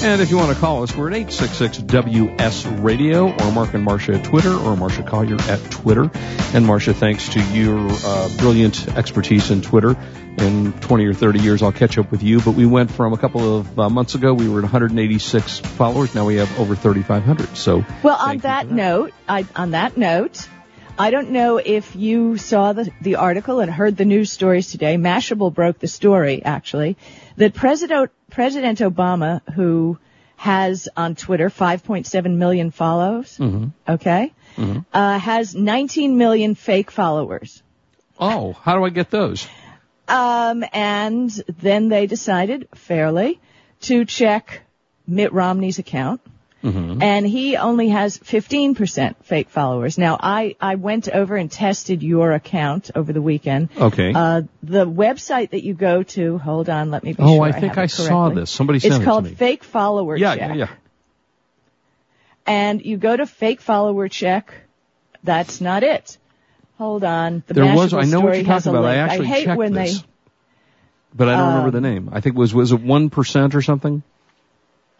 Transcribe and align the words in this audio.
And 0.00 0.22
if 0.22 0.30
you 0.30 0.36
want 0.36 0.54
to 0.54 0.60
call 0.60 0.84
us, 0.84 0.94
we're 0.94 1.10
at 1.10 1.26
866-WS 1.26 2.66
Radio 2.66 3.32
or 3.32 3.52
Mark 3.52 3.74
and 3.74 3.84
Marsha 3.84 4.16
at 4.16 4.24
Twitter 4.24 4.52
or 4.52 4.76
Marsha 4.76 5.04
Collier 5.04 5.40
at 5.50 5.58
Twitter. 5.72 6.02
And 6.02 6.64
Marsha, 6.64 6.94
thanks 6.94 7.28
to 7.30 7.42
your 7.52 7.76
uh, 7.90 8.28
brilliant 8.38 8.86
expertise 8.96 9.50
in 9.50 9.60
Twitter, 9.60 9.96
in 10.38 10.72
20 10.72 11.04
or 11.04 11.14
30 11.14 11.40
years 11.40 11.62
I'll 11.64 11.72
catch 11.72 11.98
up 11.98 12.12
with 12.12 12.22
you. 12.22 12.40
But 12.40 12.52
we 12.52 12.64
went 12.64 12.92
from 12.92 13.12
a 13.12 13.18
couple 13.18 13.58
of 13.58 13.78
uh, 13.78 13.90
months 13.90 14.14
ago, 14.14 14.34
we 14.34 14.48
were 14.48 14.58
at 14.58 14.62
186 14.62 15.58
followers. 15.58 16.14
Now 16.14 16.26
we 16.26 16.36
have 16.36 16.60
over 16.60 16.76
3,500. 16.76 17.56
So 17.56 17.84
well, 18.04 18.16
on 18.20 18.38
that, 18.38 18.68
that, 18.68 18.70
note, 18.70 19.12
I, 19.28 19.46
on 19.56 19.72
that 19.72 19.96
note, 19.96 20.48
I 20.98 21.10
don't 21.10 21.30
know 21.30 21.58
if 21.58 21.94
you 21.94 22.36
saw 22.38 22.72
the, 22.72 22.90
the 23.00 23.16
article 23.16 23.60
and 23.60 23.70
heard 23.70 23.96
the 23.96 24.04
news 24.04 24.32
stories 24.32 24.72
today. 24.72 24.96
Mashable 24.96 25.54
broke 25.54 25.78
the 25.78 25.86
story, 25.86 26.44
actually, 26.44 26.96
that 27.36 27.54
President, 27.54 28.10
President 28.30 28.80
Obama, 28.80 29.40
who 29.54 29.98
has 30.34 30.88
on 30.96 31.14
Twitter 31.14 31.50
5.7 31.50 32.36
million 32.36 32.72
follows, 32.72 33.38
mm-hmm. 33.38 33.68
okay, 33.88 34.32
mm-hmm. 34.56 34.80
Uh, 34.92 35.18
has 35.20 35.54
19 35.54 36.18
million 36.18 36.56
fake 36.56 36.90
followers. 36.90 37.62
Oh, 38.18 38.52
how 38.54 38.76
do 38.76 38.84
I 38.84 38.90
get 38.90 39.08
those? 39.10 39.46
Um, 40.08 40.64
and 40.72 41.30
then 41.60 41.88
they 41.88 42.06
decided, 42.06 42.68
fairly, 42.74 43.40
to 43.82 44.04
check 44.04 44.62
Mitt 45.06 45.32
Romney's 45.32 45.78
account. 45.78 46.20
Mm-hmm. 46.62 47.00
And 47.02 47.26
he 47.26 47.56
only 47.56 47.90
has 47.90 48.18
15% 48.18 49.16
fake 49.22 49.48
followers. 49.48 49.96
Now, 49.96 50.18
I, 50.20 50.56
I 50.60 50.74
went 50.74 51.08
over 51.08 51.36
and 51.36 51.50
tested 51.50 52.02
your 52.02 52.32
account 52.32 52.90
over 52.96 53.12
the 53.12 53.22
weekend. 53.22 53.68
Okay. 53.76 54.12
Uh, 54.12 54.42
the 54.62 54.84
website 54.84 55.50
that 55.50 55.62
you 55.62 55.74
go 55.74 56.02
to, 56.02 56.38
hold 56.38 56.68
on, 56.68 56.90
let 56.90 57.04
me 57.04 57.12
be 57.12 57.22
oh, 57.22 57.36
sure 57.36 57.44
I 57.44 57.48
I 57.48 57.60
think 57.60 57.78
I, 57.78 57.86
saw 57.86 58.30
this. 58.30 58.50
Somebody 58.50 58.80
sent 58.80 58.94
it's 58.94 59.02
it 59.02 59.04
called 59.04 59.24
to 59.24 59.30
me. 59.30 59.36
Fake 59.36 59.62
Follower 59.62 60.16
yeah, 60.16 60.34
Check. 60.34 60.48
Yeah, 60.48 60.54
yeah, 60.54 60.68
And 62.44 62.84
you 62.84 62.96
go 62.96 63.16
to 63.16 63.26
Fake 63.26 63.60
Follower 63.60 64.08
Check. 64.08 64.52
That's 65.22 65.60
not 65.60 65.84
it. 65.84 66.18
Hold 66.78 67.04
on. 67.04 67.44
The 67.46 67.54
there 67.54 67.74
was, 67.74 67.94
I 67.94 68.02
know 68.02 68.20
what 68.20 68.34
you're 68.34 68.44
talking 68.44 68.70
about. 68.70 68.84
I 68.84 68.96
link. 68.96 69.10
actually 69.10 69.26
hate 69.26 69.44
checked 69.44 69.58
when 69.58 69.72
this. 69.74 70.00
they, 70.00 70.06
but 71.14 71.28
I 71.28 71.36
don't 71.36 71.48
remember 71.48 71.70
the 71.70 71.78
Um, 71.78 71.94
name. 71.94 72.08
I 72.12 72.20
think 72.20 72.34
it 72.34 72.38
was, 72.38 72.52
was 72.52 72.72
it 72.72 72.84
1% 72.84 73.54
or 73.54 73.62
something? 73.62 74.02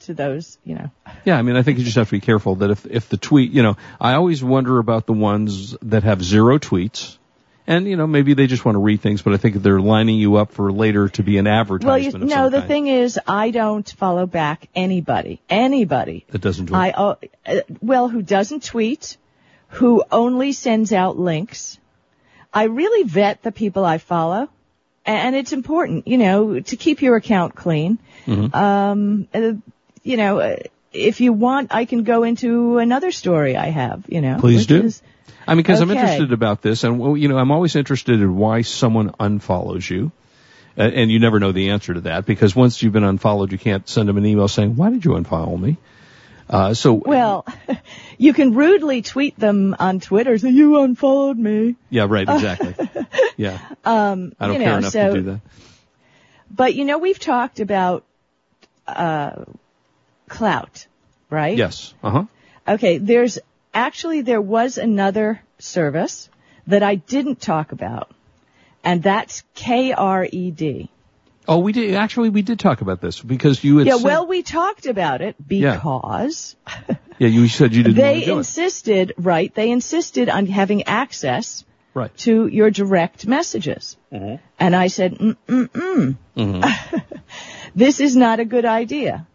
to 0.00 0.14
those. 0.14 0.58
You 0.64 0.74
know. 0.74 0.90
Yeah, 1.24 1.38
I 1.38 1.42
mean, 1.42 1.54
I 1.56 1.62
think 1.62 1.78
you 1.78 1.84
just 1.84 1.96
have 1.96 2.08
to 2.08 2.12
be 2.12 2.20
careful 2.20 2.56
that 2.56 2.70
if 2.70 2.84
if 2.86 3.08
the 3.08 3.16
tweet, 3.16 3.52
you 3.52 3.62
know, 3.62 3.76
I 4.00 4.14
always 4.14 4.42
wonder 4.42 4.78
about 4.78 5.06
the 5.06 5.12
ones 5.12 5.76
that 5.82 6.02
have 6.02 6.22
zero 6.24 6.58
tweets, 6.58 7.18
and 7.66 7.86
you 7.86 7.96
know, 7.96 8.06
maybe 8.06 8.34
they 8.34 8.46
just 8.46 8.64
want 8.64 8.74
to 8.76 8.80
read 8.80 9.00
things, 9.00 9.22
but 9.22 9.32
I 9.32 9.36
think 9.36 9.56
they're 9.56 9.80
lining 9.80 10.16
you 10.16 10.36
up 10.36 10.52
for 10.52 10.70
later 10.72 11.08
to 11.10 11.22
be 11.22 11.38
an 11.38 11.46
advertisement. 11.46 12.14
Well, 12.14 12.28
you, 12.28 12.34
no, 12.34 12.48
the 12.48 12.58
kind. 12.58 12.68
thing 12.68 12.86
is, 12.86 13.18
I 13.26 13.50
don't 13.50 13.88
follow 13.88 14.26
back 14.26 14.68
anybody, 14.74 15.40
anybody. 15.48 16.24
that 16.30 16.40
doesn't. 16.40 16.66
tweet. 16.66 16.78
I, 16.78 16.90
uh, 16.90 17.14
well, 17.80 18.08
who 18.08 18.22
doesn't 18.22 18.64
tweet, 18.64 19.16
who 19.68 20.04
only 20.12 20.52
sends 20.52 20.92
out 20.92 21.18
links. 21.18 21.78
I 22.52 22.64
really 22.64 23.02
vet 23.02 23.42
the 23.42 23.52
people 23.52 23.84
I 23.84 23.98
follow, 23.98 24.48
and 25.04 25.36
it's 25.36 25.52
important, 25.52 26.08
you 26.08 26.18
know, 26.18 26.60
to 26.60 26.76
keep 26.76 27.02
your 27.02 27.16
account 27.16 27.54
clean. 27.54 27.98
Mhm. 28.26 28.54
Um, 28.54 29.28
uh, 29.34 29.52
you 30.02 30.16
know, 30.16 30.38
uh, 30.38 30.56
if 30.92 31.20
you 31.20 31.32
want, 31.32 31.74
I 31.74 31.84
can 31.84 32.04
go 32.04 32.22
into 32.22 32.78
another 32.78 33.10
story 33.12 33.56
I 33.56 33.66
have, 33.66 34.04
you 34.08 34.20
know. 34.20 34.38
Please 34.40 34.66
do. 34.66 34.82
is- 34.82 35.02
I 35.46 35.54
mean, 35.54 35.62
because 35.62 35.80
I'm 35.80 35.90
interested 35.90 36.32
about 36.32 36.62
this, 36.62 36.82
and 36.84 36.98
well, 36.98 37.16
you 37.16 37.28
know, 37.28 37.38
I'm 37.38 37.52
always 37.52 37.76
interested 37.76 38.20
in 38.20 38.36
why 38.36 38.62
someone 38.62 39.10
unfollows 39.10 39.88
you, 39.88 40.10
uh, 40.76 40.82
and 40.82 41.10
you 41.10 41.20
never 41.20 41.38
know 41.38 41.52
the 41.52 41.70
answer 41.70 41.94
to 41.94 42.00
that 42.02 42.26
because 42.26 42.56
once 42.56 42.82
you've 42.82 42.92
been 42.92 43.04
unfollowed, 43.04 43.52
you 43.52 43.58
can't 43.58 43.88
send 43.88 44.08
them 44.08 44.16
an 44.16 44.26
email 44.26 44.48
saying, 44.48 44.74
"Why 44.74 44.90
did 44.90 45.04
you 45.04 45.12
unfollow 45.12 45.58
me?" 45.58 45.76
Uh, 46.50 46.74
so, 46.74 46.94
well, 47.06 47.46
you 48.18 48.32
can 48.32 48.54
rudely 48.54 49.02
tweet 49.02 49.38
them 49.38 49.76
on 49.78 50.00
Twitter, 50.00 50.36
So 50.38 50.48
you 50.48 50.82
unfollowed 50.82 51.38
me. 51.38 51.76
yeah, 51.90 52.06
right, 52.08 52.28
exactly, 52.28 52.74
yeah. 53.36 53.58
Um, 53.84 54.32
I 54.40 54.46
don't 54.46 54.56
you 54.56 54.62
care 54.62 54.72
know, 54.72 54.78
enough 54.78 54.92
so, 54.92 55.08
to 55.08 55.14
do 55.14 55.22
that. 55.30 55.40
But 56.50 56.74
you 56.74 56.84
know, 56.84 56.98
we've 56.98 57.18
talked 57.18 57.60
about 57.60 58.04
uh, 58.86 59.44
Klout, 60.28 60.86
right? 61.30 61.56
Yes, 61.56 61.94
uh 62.02 62.10
huh. 62.10 62.24
Okay, 62.68 62.98
there's 62.98 63.38
actually 63.76 64.22
there 64.22 64.40
was 64.40 64.78
another 64.78 65.40
service 65.58 66.28
that 66.66 66.82
I 66.82 66.96
didn't 66.96 67.40
talk 67.40 67.72
about, 67.72 68.12
and 68.82 69.02
that's 69.02 69.44
KRED. 69.54 70.88
Oh, 71.48 71.58
we 71.58 71.72
did 71.72 71.94
actually. 71.94 72.30
We 72.30 72.42
did 72.42 72.58
talk 72.58 72.80
about 72.80 73.00
this 73.00 73.20
because 73.20 73.62
you 73.62 73.78
had 73.78 73.86
Yeah, 73.86 73.96
said, 73.96 74.04
well, 74.04 74.26
we 74.26 74.42
talked 74.42 74.86
about 74.86 75.20
it 75.20 75.36
because 75.46 76.56
yeah, 77.18 77.28
you 77.28 77.46
said 77.46 77.74
you 77.74 77.84
didn't 77.84 78.02
want 78.02 78.14
they 78.14 78.20
to 78.20 78.26
do 78.32 78.38
insisted, 78.38 79.12
right? 79.16 79.54
They 79.54 79.70
insisted 79.70 80.28
on 80.28 80.46
having 80.46 80.82
access 80.84 81.64
right? 81.94 82.16
to 82.18 82.48
your 82.48 82.70
direct 82.70 83.26
messages, 83.26 83.96
and 84.10 84.74
I 84.74 84.88
said, 84.88 85.14
mm 85.18 85.36
mm 85.46 85.68
mm. 85.68 86.16
hmm 86.34 87.00
this 87.76 88.00
is 88.00 88.16
not 88.16 88.40
a 88.40 88.44
good 88.44 88.64
idea. 88.64 89.26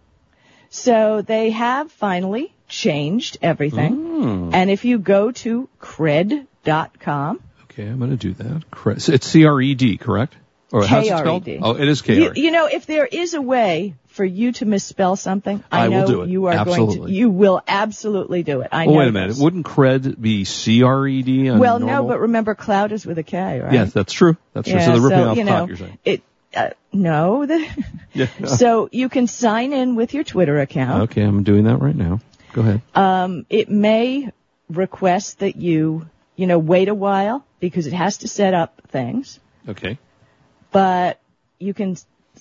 So 0.69 1.21
they 1.21 1.49
have 1.51 1.91
finally 1.91 2.53
changed 2.71 3.37
everything. 3.41 3.95
Mm. 3.97 4.53
And 4.55 4.71
if 4.71 4.85
you 4.85 4.97
go 4.97 5.31
to 5.31 5.67
kred.com, 5.79 7.39
Okay, 7.69 7.85
I'm 7.87 7.99
going 7.99 8.11
to 8.11 8.17
do 8.17 8.33
that. 8.33 8.69
Cre- 8.71 8.91
It's 8.97 9.25
C 9.27 9.45
R 9.45 9.61
E 9.61 9.75
D, 9.75 9.97
correct? 9.97 10.35
Or 10.73 10.85
how's 10.85 11.05
it 11.05 11.17
spelled? 11.17 11.47
Oh, 11.61 11.75
it 11.77 11.87
is 11.87 12.01
K 12.01 12.15
you, 12.15 12.27
R. 12.27 12.33
E 12.35 12.41
you 12.41 12.51
know, 12.51 12.67
if 12.67 12.85
there 12.85 13.05
is 13.05 13.33
a 13.33 13.41
way 13.41 13.95
for 14.07 14.23
you 14.25 14.51
to 14.53 14.65
misspell 14.65 15.15
something, 15.15 15.63
I, 15.71 15.85
I 15.85 15.87
will 15.89 16.01
know 16.01 16.07
do 16.07 16.21
it. 16.23 16.29
you 16.29 16.45
are 16.47 16.65
going 16.65 17.05
to, 17.07 17.11
you 17.11 17.29
will 17.29 17.61
absolutely 17.67 18.43
do 18.43 18.59
it. 18.61 18.69
I 18.73 18.85
Oh, 18.85 18.91
know 18.91 18.97
wait 18.97 19.07
a 19.07 19.11
minute. 19.11 19.27
this. 19.29 19.39
Wouldn't 19.39 19.65
cred 19.65 20.19
be 20.19 20.43
C 20.45 20.83
R 20.83 21.07
E 21.07 21.21
D 21.23 21.49
Well, 21.51 21.79
normal? 21.79 22.03
no, 22.03 22.07
but 22.09 22.19
remember 22.21 22.55
Klout 22.55 22.91
is 22.91 23.05
with 23.05 23.17
a 23.17 23.23
K, 23.23 23.59
right? 23.61 23.73
Yes, 23.73 23.93
that's 23.93 24.11
true. 24.13 24.35
That's 24.53 24.67
true. 24.69 24.79
Yeah, 24.79 24.85
so 24.85 24.91
they're 24.93 25.01
ripping 25.01 25.19
off 25.27 25.37
you 25.37 25.43
Klout, 25.43 25.47
know, 25.47 25.65
you're 25.67 25.77
saying. 25.77 25.97
It, 26.05 26.23
uh, 26.55 26.69
no. 26.91 27.45
The, 27.45 27.65
Yeah. 28.13 28.27
so 28.45 28.89
you 28.91 29.07
can 29.07 29.27
sign 29.27 29.71
in 29.71 29.95
with 29.95 30.13
your 30.13 30.25
Twitter 30.25 30.59
account. 30.59 31.03
okay, 31.03 31.21
I'm 31.21 31.43
doing 31.43 31.63
that 31.63 31.77
right 31.77 31.95
now. 31.95 32.19
Go 32.53 32.61
ahead. 32.61 32.81
Um, 32.95 33.45
it 33.49 33.69
may 33.69 34.29
request 34.69 35.39
that 35.39 35.55
you, 35.55 36.07
you 36.35 36.47
know, 36.47 36.59
wait 36.59 36.89
a 36.89 36.95
while 36.95 37.45
because 37.59 37.87
it 37.87 37.93
has 37.93 38.17
to 38.19 38.27
set 38.27 38.53
up 38.53 38.81
things, 38.89 39.39
Okay. 39.67 39.97
but 40.71 41.19
you 41.59 41.73
can 41.73 41.95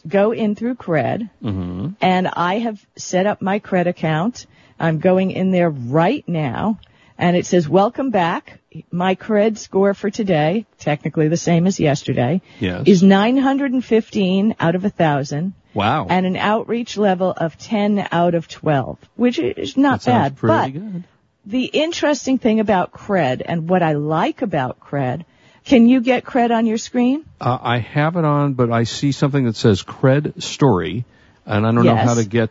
go 0.06 0.32
in 0.32 0.54
through 0.54 0.76
Kred 0.76 1.28
Mm-hmm. 1.42 1.88
and 2.00 2.28
I 2.28 2.58
have 2.60 2.84
set 2.96 3.26
up 3.26 3.42
my 3.42 3.58
Kred 3.60 3.86
account. 3.86 4.46
I'm 4.78 4.98
going 4.98 5.30
in 5.30 5.50
there 5.50 5.68
right 5.70 6.26
now 6.26 6.78
And 7.20 7.36
it 7.36 7.44
says, 7.44 7.68
welcome 7.68 8.08
back. 8.08 8.60
My 8.90 9.14
Kred 9.14 9.58
score 9.58 9.92
for 9.92 10.08
today, 10.08 10.64
technically 10.78 11.28
the 11.28 11.36
same 11.36 11.66
as 11.66 11.78
yesterday, 11.78 12.40
Yes. 12.60 12.84
is 12.86 13.02
915 13.02 14.54
out 14.58 14.74
of 14.74 14.86
a 14.86 14.88
thousand 14.88 15.52
wow. 15.74 16.06
and 16.08 16.24
an 16.24 16.36
outreach 16.36 16.96
level 16.96 17.30
of 17.36 17.58
10 17.58 18.08
out 18.10 18.34
of 18.34 18.48
12, 18.48 18.96
which 19.16 19.38
is 19.38 19.76
not 19.76 20.00
that 20.02 20.40
bad. 20.40 20.40
But 20.40 20.72
good. 20.72 21.04
the 21.44 21.64
interesting 21.66 22.38
thing 22.38 22.58
about 22.58 22.90
Kred 22.92 23.42
and 23.44 23.68
what 23.68 23.82
I 23.82 23.92
like 23.92 24.40
about 24.40 24.80
Kred, 24.80 25.26
can 25.66 25.88
you 25.88 26.00
get 26.00 26.24
Kred 26.24 26.50
on 26.50 26.64
your 26.64 26.78
screen? 26.78 27.26
Uh, 27.38 27.58
I 27.60 27.78
have 27.80 28.16
it 28.16 28.24
on, 28.24 28.54
but 28.54 28.72
I 28.72 28.84
see 28.84 29.12
something 29.12 29.44
that 29.44 29.56
says 29.56 29.82
Kred 29.82 30.42
story, 30.42 31.04
and 31.44 31.66
I 31.66 31.72
don't 31.72 31.84
know 31.84 31.96
how 31.96 32.14
to 32.14 32.24
get 32.24 32.50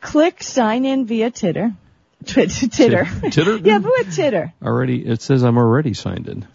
Click 0.00 0.42
sign 0.42 0.86
in 0.86 1.04
via 1.04 1.30
Titter. 1.30 1.74
Twi- 2.26 2.46
Titter. 2.46 3.06
Titter? 3.30 3.56
yeah, 3.64 3.78
but 3.78 3.92
with 3.98 4.14
Titter. 4.14 4.52
already. 4.62 5.06
It 5.06 5.22
says 5.22 5.42
I'm 5.44 5.56
already 5.58 5.94
signed 5.94 6.28
in. 6.28 6.46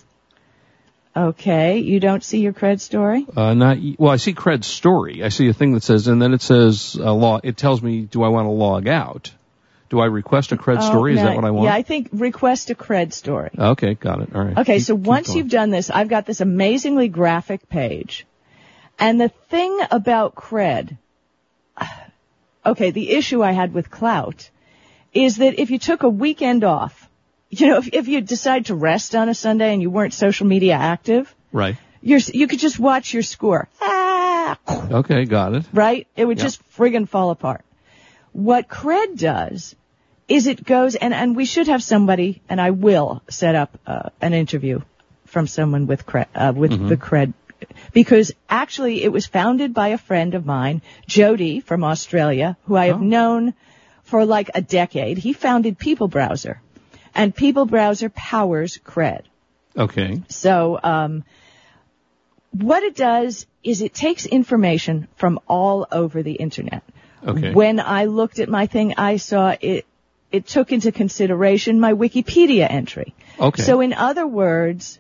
Okay, 1.16 1.78
you 1.78 2.00
don't 2.00 2.24
see 2.24 2.40
your 2.40 2.54
Kred 2.54 2.82
story? 2.82 3.26
Uh, 3.36 3.54
not 3.54 3.78
well. 4.00 4.12
I 4.12 4.16
see 4.16 4.34
Kred 4.34 4.64
story. 4.64 5.24
I 5.24 5.30
see 5.30 5.48
a 5.48 5.54
thing 5.54 5.74
that 5.74 5.84
says, 5.84 6.08
and 6.08 6.20
then 6.22 6.34
it 6.34 6.42
says 6.42 6.98
uh, 7.00 7.14
log. 7.14 7.42
It 7.44 7.56
tells 7.56 7.84
me, 7.84 8.02
do 8.02 8.24
I 8.24 8.30
want 8.30 8.48
to 8.48 8.50
log 8.52 8.88
out? 8.88 9.32
Do 9.92 10.00
I 10.00 10.06
request 10.08 10.52
a 10.54 10.58
Kred 10.58 10.78
Oh, 10.80 10.90
story? 10.90 11.14
Is 11.14 11.18
no. 11.20 11.26
that 11.26 11.36
what 11.36 11.46
I 11.46 11.52
want? 11.52 11.66
Yeah, 11.66 11.76
I 11.76 11.84
think 11.84 12.10
request 12.14 12.72
a 12.72 12.76
Kred 12.76 13.14
story. 13.14 13.52
Okay, 13.56 13.94
got 13.94 14.22
it. 14.22 14.36
All 14.36 14.44
right. 14.44 14.58
Okay, 14.58 14.78
Keep- 14.78 14.86
so 14.88 14.98
keep 14.98 15.06
once 15.06 15.28
going. 15.28 15.38
you've 15.38 15.50
done 15.50 15.70
this, 15.70 15.92
I've 15.92 16.10
got 16.10 16.26
this 16.26 16.42
amazingly 16.42 17.10
graphic 17.10 17.70
page. 17.70 18.26
And 18.98 19.22
the 19.22 19.30
thing 19.30 19.80
about 19.92 20.34
Kred, 20.34 20.98
okay, 22.66 22.90
the 22.90 23.12
issue 23.12 23.44
I 23.44 23.52
had 23.52 23.72
with 23.72 23.92
Klout 23.92 24.50
is 25.14 25.38
that 25.38 25.60
if 25.60 25.70
you 25.72 25.80
took 25.80 26.04
a 26.04 26.10
weekend 26.10 26.64
off, 26.64 27.10
you 27.50 27.68
know, 27.68 27.78
if, 27.78 27.88
if 27.94 28.08
you 28.08 28.22
decide 28.22 28.66
to 28.68 28.76
rest 28.76 29.14
on 29.16 29.30
a 29.30 29.34
Sunday 29.36 29.74
and 29.74 29.82
you 29.82 29.90
weren't 29.90 30.14
social 30.14 30.48
media 30.48 30.74
active, 30.74 31.34
right. 31.52 31.76
you're, 32.02 32.20
you 32.34 32.48
could 32.48 32.60
just 32.60 32.80
watch 32.80 33.14
your 33.14 33.24
score. 33.24 33.68
Ah, 33.82 34.58
Okay, 34.92 35.26
got 35.26 35.54
it. 35.54 35.64
right? 35.74 36.08
It 36.16 36.26
would 36.26 36.38
Yeah. 36.40 36.46
just 36.46 36.62
friggin' 36.78 37.08
fall 37.08 37.30
apart. 37.30 37.64
What 38.32 38.68
Kred 38.68 39.18
does 39.18 39.76
is 40.28 40.48
it 40.48 40.64
goes, 40.66 40.96
and, 40.96 41.14
and 41.14 41.36
we 41.36 41.46
should 41.46 41.68
have 41.68 41.84
somebody, 41.84 42.42
and 42.50 42.60
I 42.60 42.72
will 42.72 43.22
set 43.30 43.56
up 43.56 43.78
uh, 43.86 44.10
an 44.22 44.34
interview 44.34 44.82
from 45.26 45.46
someone 45.48 45.86
with 45.88 46.06
Kred, 46.06 46.26
uh, 46.34 46.54
with 46.56 46.72
the 46.90 46.98
Kred, 46.98 47.34
because 47.94 48.32
actually 48.50 49.04
it 49.04 49.12
was 49.12 49.26
founded 49.28 49.74
by 49.74 49.90
a 49.90 49.98
friend 49.98 50.34
of 50.34 50.46
mine, 50.46 50.82
Jodee 51.08 51.62
from 51.64 51.84
Australia, 51.84 52.58
who 52.66 52.76
I 52.76 52.88
have 52.88 53.02
Oh. 53.02 53.04
known 53.06 53.54
for 54.14 54.28
like 54.28 54.52
a 54.54 54.62
decade. 54.62 55.18
He 55.18 55.34
founded 55.34 55.80
PeopleBrowsr, 55.80 56.58
and 57.16 57.36
PeopleBrowsr 57.36 58.14
powers 58.14 58.78
Kred. 58.86 59.24
Okay. 59.76 60.22
So, 60.30 60.80
um, 60.84 61.24
what 62.52 62.84
it 62.84 62.96
does 62.96 63.48
is 63.64 63.82
it 63.82 63.96
takes 63.96 64.28
information 64.28 65.08
from 65.16 65.40
all 65.48 65.88
over 65.92 66.22
the 66.22 66.34
internet. 66.34 66.84
Okay. 67.26 67.54
When 67.54 67.80
I 67.80 68.06
looked 68.06 68.38
at 68.38 68.50
my 68.50 68.68
thing, 68.68 68.94
I 68.98 69.18
saw 69.18 69.56
it, 69.60 69.88
it 70.32 70.46
took 70.46 70.72
into 70.72 70.92
consideration 70.92 71.80
my 71.80 71.94
Wikipedia 71.94 72.70
entry. 72.70 73.16
Okay. 73.40 73.64
So 73.64 73.82
in 73.82 73.94
other 73.94 74.28
words, 74.28 75.00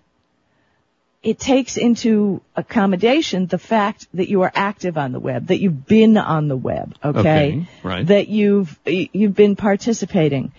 it 1.24 1.40
takes 1.40 1.78
into 1.78 2.42
accommodation 2.56 3.48
the 3.48 3.58
fact 3.58 4.08
that 4.14 4.30
you 4.30 4.42
are 4.42 4.52
active 4.54 4.98
on 4.98 5.14
the 5.14 5.20
web, 5.22 5.48
that 5.48 5.60
you've 5.62 5.86
been 5.88 6.18
on 6.18 6.50
the 6.50 6.58
web, 6.58 6.96
okay? 7.04 7.20
Okay, 7.20 7.68
right. 7.81 8.06
That 8.08 8.28
you've, 8.28 8.78
you've 8.86 9.34
been 9.34 9.56
participating. 9.56 10.52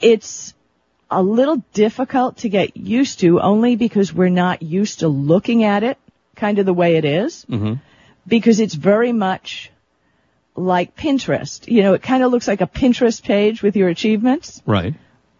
It's 0.00 0.54
a 1.10 1.22
little 1.22 1.62
difficult 1.74 2.38
to 2.38 2.48
get 2.48 2.76
used 2.76 3.20
to 3.20 3.40
only 3.40 3.76
because 3.76 4.12
we're 4.12 4.30
not 4.30 4.62
used 4.62 5.00
to 5.00 5.08
looking 5.08 5.62
at 5.64 5.82
it 5.82 5.98
kind 6.36 6.58
of 6.58 6.64
the 6.66 6.72
way 6.74 6.96
it 6.96 7.04
is. 7.04 7.44
hmm 7.44 7.74
Because 8.26 8.60
it's 8.60 8.74
very 8.74 9.12
much 9.12 9.70
like 10.56 10.96
Pinterest. 10.96 11.68
You 11.70 11.82
know, 11.82 11.92
it 11.94 12.02
kind 12.02 12.22
of 12.22 12.32
looks 12.32 12.48
like 12.48 12.60
a 12.62 12.66
Pinterest 12.66 13.22
page 13.22 13.62
with 13.62 13.76
your 13.76 13.88
achievements 13.90 14.62
Right. 14.66 14.94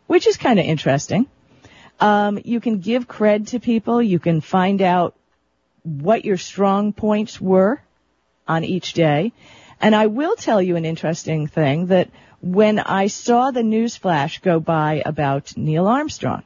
which 0.07 0.27
is 0.27 0.37
kind 0.37 0.59
of 0.59 0.67
interesting. 0.67 1.27
Um, 2.01 2.39
you 2.45 2.61
can 2.61 2.79
give 2.79 3.09
cred 3.09 3.49
to 3.49 3.61
people. 3.61 4.01
You 4.03 4.19
can 4.19 4.41
find 4.41 4.81
out 4.83 5.15
what 5.83 6.25
your 6.25 6.37
strong 6.37 6.93
points 6.93 7.41
were 7.41 7.81
on 8.47 8.65
each 8.65 8.93
day. 8.93 9.33
And 9.81 9.95
I 9.95 10.07
will 10.07 10.37
tell 10.37 10.61
you 10.61 10.77
an 10.77 10.85
interesting 10.85 11.47
thing 11.47 11.87
that 11.87 12.11
when 12.41 12.79
I 12.79 13.09
saw 13.09 13.51
the 13.51 13.63
news 13.63 13.97
flash 13.97 14.41
go 14.41 14.61
by 14.61 15.03
about 15.05 15.57
Neil 15.57 15.87
Armstrong, 15.87 16.43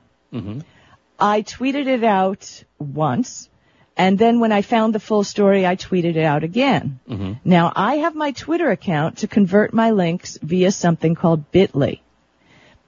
I 1.18 1.42
tweeted 1.42 1.86
it 1.86 2.04
out 2.04 2.64
once. 2.78 3.48
And 3.96 4.18
then 4.18 4.40
when 4.40 4.52
I 4.52 4.62
found 4.62 4.94
the 4.94 5.00
full 5.00 5.22
story, 5.22 5.66
I 5.66 5.76
tweeted 5.76 6.16
it 6.16 6.24
out 6.24 6.44
again. 6.44 6.98
Now 7.44 7.72
I 7.76 7.96
have 7.96 8.14
my 8.14 8.32
Twitter 8.32 8.70
account 8.70 9.18
to 9.18 9.28
convert 9.28 9.74
my 9.74 9.90
links 9.90 10.38
via 10.42 10.70
something 10.72 11.14
called 11.14 11.52
Bitly. 11.52 12.00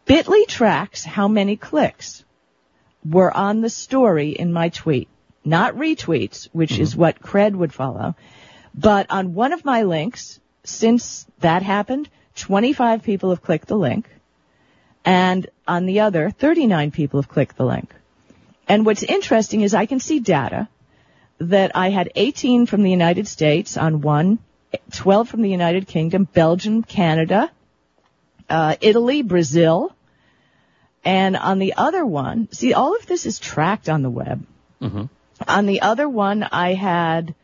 Bitly 0.07 0.47
tracks 0.47 1.05
how 1.05 1.29
many 1.29 1.57
clicks 1.57 2.25
were 3.09 3.35
on 3.35 3.61
the 3.61 3.71
story 3.71 4.31
in 4.31 4.53
my 4.53 4.69
tweet. 4.69 5.09
Not 5.45 5.75
retweets, 5.75 6.49
which 6.53 6.79
is 6.79 6.97
what 6.97 7.21
Kred 7.21 7.55
would 7.55 7.73
follow. 7.73 8.17
But 8.75 9.07
on 9.11 9.35
one 9.35 9.53
of 9.53 9.65
my 9.65 9.83
links, 9.83 10.41
since 10.65 11.27
that 11.41 11.63
happened, 11.63 12.09
25 12.37 13.03
people 13.03 13.31
have 13.31 13.43
clicked 13.43 13.69
the 13.69 13.77
link. 13.77 14.09
And 15.05 15.47
on 15.69 15.87
the 15.87 16.01
other, 16.01 16.31
39 16.31 16.91
people 16.91 17.21
have 17.21 17.29
clicked 17.29 17.57
the 17.57 17.67
link. 17.67 17.95
And 18.67 18.87
what's 18.87 19.03
interesting 19.03 19.61
is 19.61 19.75
I 19.75 19.87
can 19.87 20.01
see 20.01 20.21
data 20.21 20.69
that 21.39 21.73
I 21.75 21.91
had 21.91 22.11
18 22.15 22.67
from 22.67 22.83
the 22.83 22.91
United 22.91 23.29
States 23.29 23.77
on 23.77 24.01
one, 24.01 24.39
12 24.93 25.29
from 25.29 25.43
the 25.43 25.51
United 25.51 25.87
Kingdom, 25.87 26.25
Belgium, 26.25 26.83
Canada, 26.83 27.51
uh, 28.49 28.77
Italy, 28.81 29.23
Brazil, 29.23 29.94
and 31.05 31.37
on 31.37 31.59
the 31.59 31.75
other 31.77 32.05
one, 32.05 32.49
see, 32.53 32.73
all 32.73 32.97
of 32.97 33.07
this 33.07 33.27
is 33.27 33.39
tracked 33.39 33.89
on 33.89 34.03
the 34.03 34.11
web. 34.11 34.45
On 35.49 35.67
the 35.67 35.81
other 35.83 36.09
one, 36.09 36.43
I 36.45 36.75
had 36.75 37.35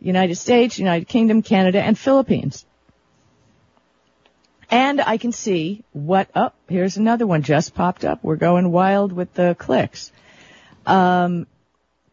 United 0.00 0.34
States, 0.36 0.78
United 0.78 1.06
Kingdom, 1.06 1.42
Canada, 1.42 1.80
and 1.80 1.96
Philippines. 1.98 2.64
And 4.70 5.00
I 5.00 5.18
can 5.18 5.32
see 5.32 5.84
what, 5.92 6.30
oh, 6.34 6.50
here's 6.68 6.96
another 6.96 7.26
one 7.26 7.42
just 7.42 7.74
popped 7.74 8.04
up. 8.04 8.20
We're 8.22 8.36
going 8.36 8.72
wild 8.72 9.12
with 9.12 9.34
the 9.34 9.54
clicks. 9.58 10.10
Um, 10.86 11.46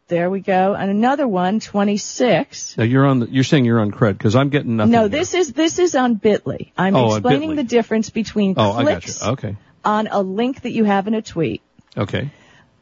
there 0.09 0.29
we 0.29 0.41
go. 0.41 0.75
And 0.75 0.91
another 0.91 1.27
one, 1.27 1.59
26. 1.59 2.77
Now 2.77 2.83
you're 2.83 3.05
on. 3.05 3.19
The, 3.21 3.27
you're 3.29 3.43
saying 3.45 3.63
you're 3.65 3.79
on 3.79 3.91
Kred 3.91 4.17
because 4.17 4.35
I'm 4.35 4.49
getting 4.49 4.75
nothing. 4.75 4.91
No, 4.91 5.07
this 5.07 5.33
is, 5.33 5.53
this 5.53 5.79
is 5.79 5.95
on 5.95 6.17
Bitly. 6.17 6.71
I'm 6.77 6.95
Oh, 6.95 7.15
explaining 7.15 7.51
Bitly. 7.51 7.55
the 7.57 7.63
difference 7.63 8.09
between 8.09 8.55
Oh, 8.57 8.71
I 8.71 8.83
got 8.83 9.07
you. 9.07 9.13
clicks 9.13 9.23
Okay. 9.27 9.55
On 9.85 10.07
a 10.07 10.21
link 10.21 10.61
that 10.61 10.71
you 10.71 10.83
have 10.83 11.07
in 11.07 11.13
a 11.13 11.21
tweet 11.21 11.61
Okay. 11.97 12.29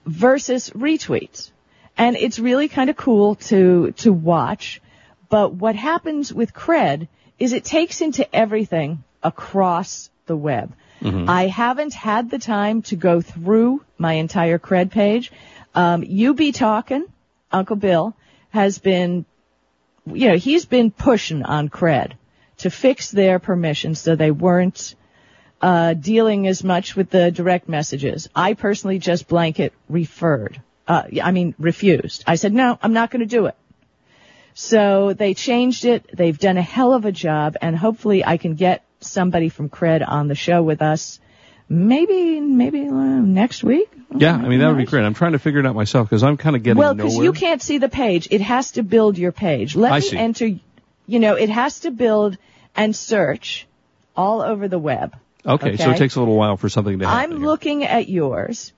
versus 0.05 0.69
retweets. 0.71 1.51
And 1.97 2.15
it's 2.15 2.39
really 2.39 2.67
kind 2.67 2.89
of 2.89 2.95
cool 2.95 3.35
to, 3.35 3.91
to 3.97 4.13
watch. 4.13 4.81
But 5.29 5.53
what 5.53 5.75
happens 5.75 6.33
with 6.33 6.53
Kred 6.53 7.07
is 7.39 7.53
it 7.53 7.63
takes 7.65 8.01
into 8.01 8.23
everything 8.35 9.03
across 9.23 10.09
the 10.25 10.35
web. 10.35 10.73
I 10.99 11.45
haven't 11.45 11.93
had 11.93 12.31
the 12.31 12.39
time 12.39 12.81
to 12.83 12.95
go 12.95 13.21
through 13.21 13.83
my 13.99 14.13
entire 14.13 14.57
Kred 14.57 14.89
page. 14.89 15.31
Um, 15.75 16.03
you 16.03 16.33
be 16.33 16.51
talking, 16.51 17.05
Uncle 17.51 17.75
Bill 17.75 18.15
has 18.49 18.79
been, 18.79 19.25
you 20.07 20.27
know, 20.29 20.37
he's 20.37 20.65
been 20.65 20.89
pushing 20.89 21.43
on 21.43 21.69
Kred 21.69 22.13
to 22.57 22.71
fix 22.71 23.11
their 23.11 23.37
permissions 23.37 23.99
so 23.99 24.15
they 24.15 24.31
weren't 24.31 24.95
uh, 25.61 25.93
dealing 25.93 26.47
as 26.47 26.63
much 26.63 26.95
with 26.95 27.09
the 27.09 27.31
direct 27.31 27.67
messages. 27.67 28.29
I 28.35 28.53
personally 28.53 28.99
just 28.99 29.27
blanket 29.27 29.73
referred. 29.89 30.61
Uh, 30.87 31.03
I 31.21 31.31
mean, 31.31 31.55
refused. 31.57 32.23
I 32.27 32.35
said, 32.35 32.53
no, 32.53 32.77
I'm 32.81 32.93
not 32.93 33.11
going 33.11 33.19
to 33.21 33.25
do 33.25 33.47
it. 33.47 33.55
So 34.53 35.13
they 35.13 35.33
changed 35.33 35.85
it. 35.85 36.09
They've 36.13 36.37
done 36.37 36.57
a 36.57 36.61
hell 36.61 36.93
of 36.93 37.05
a 37.05 37.11
job 37.11 37.57
and 37.61 37.77
hopefully 37.77 38.25
I 38.25 38.37
can 38.37 38.55
get 38.55 38.83
somebody 38.99 39.49
from 39.49 39.69
Kred 39.69 40.07
on 40.07 40.27
the 40.27 40.35
show 40.35 40.63
with 40.63 40.81
us. 40.81 41.19
Maybe, 41.69 42.39
maybe 42.39 42.87
uh, 42.87 42.93
next 42.93 43.63
week. 43.63 43.91
Yeah, 44.15 44.35
I 44.35 44.47
mean 44.47 44.59
that 44.59 44.69
would 44.69 44.77
be 44.77 44.85
great. 44.85 45.03
I'm 45.03 45.13
trying 45.13 45.33
to 45.33 45.39
figure 45.39 45.59
it 45.59 45.65
out 45.65 45.75
myself 45.75 46.09
because 46.09 46.23
I'm 46.23 46.37
kind 46.37 46.55
of 46.55 46.63
getting 46.63 46.79
Well, 46.79 46.95
because 46.95 47.17
you 47.17 47.33
can't 47.33 47.61
see 47.61 47.77
the 47.77 47.89
page. 47.89 48.29
It 48.31 48.39
has 48.41 48.71
to 48.71 48.83
build 48.83 49.17
your 49.17 49.33
page. 49.33 49.75
Let 49.75 49.91
I 49.91 49.95
me 49.97 50.01
see. 50.01 50.17
enter, 50.17 50.47
you 51.07 51.19
know, 51.19 51.35
it 51.35 51.49
has 51.49 51.81
to 51.81 51.91
build 51.91 52.37
and 52.73 52.95
search 52.95 53.67
all 54.15 54.41
over 54.41 54.67
the 54.69 54.79
web. 54.79 55.17
Okay, 55.47 55.77
so 55.77 55.91
it 55.91 55.97
takes 55.97 56.15
a 56.15 56.19
little 56.19 56.35
while 56.35 56.57
for 56.57 56.69
something 56.69 56.99
to 56.99 57.07
happen. 57.07 57.31
I'm 57.31 57.37
here. 57.37 57.47
looking 57.47 57.83
at 57.85 58.09
yours. 58.09 58.73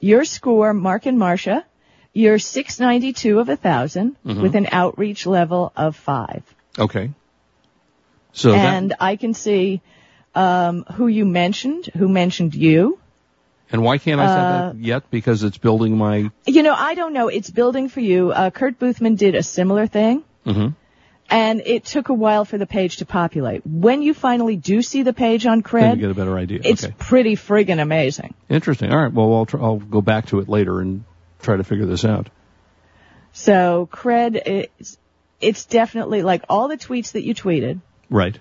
Your 0.00 0.24
score, 0.24 0.72
Mark 0.72 1.06
and 1.06 1.18
Marsha, 1.18 1.64
you're 2.12 2.38
692 2.38 3.38
of 3.40 3.48
a 3.48 3.52
1000 3.56 4.16
Mm-hmm. 4.24 4.40
with 4.42 4.54
an 4.54 4.68
outreach 4.70 5.26
level 5.26 5.72
of 5.76 5.96
five. 5.96 6.42
Okay. 6.78 7.10
So 8.32 8.54
and 8.54 8.90
that, 8.90 9.02
I 9.02 9.16
can 9.16 9.34
see 9.34 9.80
um, 10.34 10.84
who 10.94 11.06
you 11.08 11.24
mentioned, 11.24 11.86
who 11.86 12.08
mentioned 12.08 12.54
you. 12.54 12.98
And 13.72 13.82
why 13.82 13.98
can't 13.98 14.20
I 14.20 14.26
Uh, 14.26 14.34
send 14.34 14.48
that 14.80 14.86
yet? 14.86 15.10
Because 15.10 15.42
it's 15.42 15.58
building 15.58 15.96
my. 15.96 16.30
You 16.46 16.62
know, 16.62 16.74
I 16.74 16.94
don't 16.94 17.12
know. 17.14 17.28
It's 17.28 17.50
building 17.50 17.88
for 17.88 18.00
you. 18.00 18.30
Uh, 18.30 18.50
Kurt 18.50 18.78
Boothman 18.78 19.16
did 19.16 19.34
a 19.34 19.42
similar 19.42 19.86
thing. 19.88 20.22
Mhm. 20.44 20.74
And 21.28 21.60
it 21.64 21.84
took 21.84 22.08
a 22.08 22.14
while 22.14 22.44
for 22.44 22.56
the 22.56 22.66
page 22.66 22.98
to 22.98 23.04
populate. 23.06 23.66
When 23.66 24.02
you 24.02 24.14
finally 24.14 24.56
do 24.56 24.80
see 24.82 25.02
the 25.02 25.12
page 25.12 25.44
on 25.46 25.62
Kred, 25.62 25.80
Then 25.80 25.96
you 25.96 26.02
get 26.02 26.10
a 26.12 26.14
better 26.14 26.38
idea. 26.38 26.60
it's 26.62 26.84
okay. 26.84 26.94
pretty 26.98 27.34
friggin' 27.34 27.80
amazing. 27.80 28.34
Interesting. 28.48 28.92
All 28.92 28.98
right. 29.02 29.12
Well, 29.12 29.34
I'll, 29.34 29.46
tr- 29.46 29.60
I'll 29.60 29.78
go 29.78 30.00
back 30.00 30.26
to 30.26 30.38
it 30.38 30.48
later 30.48 30.80
and 30.80 31.04
try 31.40 31.56
to 31.56 31.64
figure 31.64 31.86
this 31.86 32.04
out. 32.04 32.28
So 33.32 33.88
Kred, 33.92 34.36
it's, 34.46 34.98
it's 35.40 35.64
definitely 35.66 36.22
like 36.22 36.44
all 36.48 36.68
the 36.68 36.76
tweets 36.78 37.12
that 37.12 37.22
you 37.24 37.34
tweeted 37.34 37.80
Right. 38.08 38.38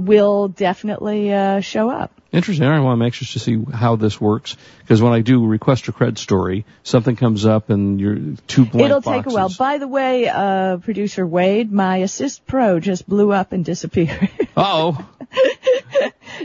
Will 0.00 0.48
definitely 0.48 1.32
uh, 1.32 1.60
show 1.60 1.90
up. 1.90 2.12
Interesting. 2.32 2.64
All 2.64 2.72
right. 2.72 2.80
Well, 2.80 2.92
I'm 2.92 3.02
anxious 3.02 3.32
to 3.32 3.40
see 3.40 3.62
how 3.72 3.96
this 3.96 4.20
works 4.20 4.56
because 4.80 5.02
when 5.02 5.12
I 5.12 5.20
do 5.20 5.44
request 5.44 5.88
a 5.88 5.92
Kred 5.92 6.16
story, 6.16 6.64
something 6.84 7.16
comes 7.16 7.44
up 7.44 7.70
and 7.70 8.00
you're 8.00 8.36
two 8.46 8.66
blank 8.66 8.84
It'll 8.84 9.00
boxes. 9.00 9.24
take 9.24 9.32
a 9.32 9.34
while. 9.34 9.50
By 9.58 9.78
the 9.78 9.88
way, 9.88 10.28
uh, 10.28 10.76
producer 10.76 11.26
Wade, 11.26 11.72
my 11.72 11.98
Assist 11.98 12.46
Pro 12.46 12.78
just 12.78 13.08
blew 13.08 13.32
up 13.32 13.52
and 13.52 13.64
disappeared. 13.64 14.30
oh. 14.56 15.04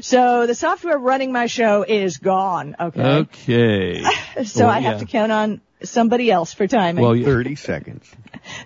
so 0.02 0.48
the 0.48 0.56
software 0.56 0.98
running 0.98 1.32
my 1.32 1.46
show 1.46 1.84
is 1.88 2.18
gone. 2.18 2.76
Okay. 2.80 3.02
Okay. 3.02 4.04
so 4.44 4.66
Well, 4.66 4.74
I 4.74 4.80
have 4.80 4.94
yeah. 4.94 5.00
to 5.00 5.06
count 5.06 5.32
on 5.32 5.62
somebody 5.84 6.32
else 6.32 6.54
for 6.54 6.66
timing. 6.68 7.04
Well, 7.04 7.22
30 7.22 7.56
seconds. 7.56 8.12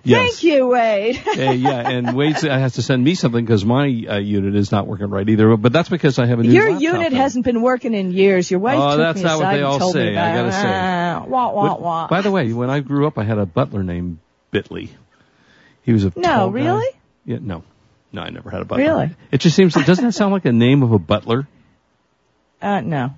Yes. 0.04 0.18
Thank 0.40 0.42
you, 0.44 0.66
Wade. 0.68 1.16
Hey, 1.40 1.54
yeah, 1.56 1.88
and 1.88 2.14
Wade 2.16 2.36
has 2.36 2.74
to 2.74 2.82
send 2.82 3.02
me 3.02 3.14
something 3.14 3.44
because 3.44 3.64
my 3.64 3.84
uh, 3.86 4.18
unit 4.18 4.54
is 4.54 4.70
not 4.72 4.86
working 4.86 5.08
right 5.10 5.28
either. 5.28 5.56
But 5.56 5.72
that's 5.72 5.88
because 5.88 6.18
I 6.18 6.26
have 6.26 6.38
a 6.38 6.42
new 6.42 6.52
Your 6.52 6.68
unit 6.68 7.12
now. 7.12 7.18
hasn't 7.18 7.44
been 7.44 7.62
working 7.62 7.94
in 7.94 8.10
years. 8.12 8.50
Your 8.50 8.60
wife 8.60 8.78
Oh, 8.78 8.96
took 8.96 9.16
me 9.16 9.22
not 9.22 9.38
what 9.38 9.42
aside 9.42 9.52
they 9.54 9.56
and 9.58 9.64
all 9.66 9.78
told 9.78 9.94
me 9.94 10.00
say, 10.02 10.16
I 10.16 10.30
about 10.30 10.34
gotta 10.34 10.52
say. 10.52 10.68
Ah, 10.68 11.24
wah, 11.26 11.52
wah, 11.52 11.76
wah. 11.78 12.06
By 12.08 12.20
the 12.20 12.30
way, 12.30 12.52
when 12.52 12.70
I 12.70 12.80
grew 12.80 13.06
up, 13.06 13.18
I 13.18 13.24
had 13.24 13.38
a 13.38 13.46
butler 13.46 13.82
named 13.82 14.18
Bitley. 14.52 14.90
He 15.82 15.92
was 15.92 16.04
a 16.04 16.12
No, 16.16 16.22
tall 16.22 16.50
guy. 16.50 16.54
really? 16.54 16.86
Yeah, 17.24 17.38
no, 17.40 17.62
no, 18.12 18.22
I 18.22 18.30
never 18.30 18.50
had 18.50 18.60
a 18.62 18.64
butler. 18.64 18.84
Really? 18.84 19.10
It 19.30 19.38
just 19.40 19.56
seems. 19.56 19.74
Doesn't 19.74 20.04
that 20.04 20.12
sound 20.12 20.32
like 20.32 20.44
a 20.44 20.52
name 20.52 20.82
of 20.82 20.92
a 20.92 20.98
butler? 20.98 21.46
Uh, 22.60 22.80
no. 22.80 23.14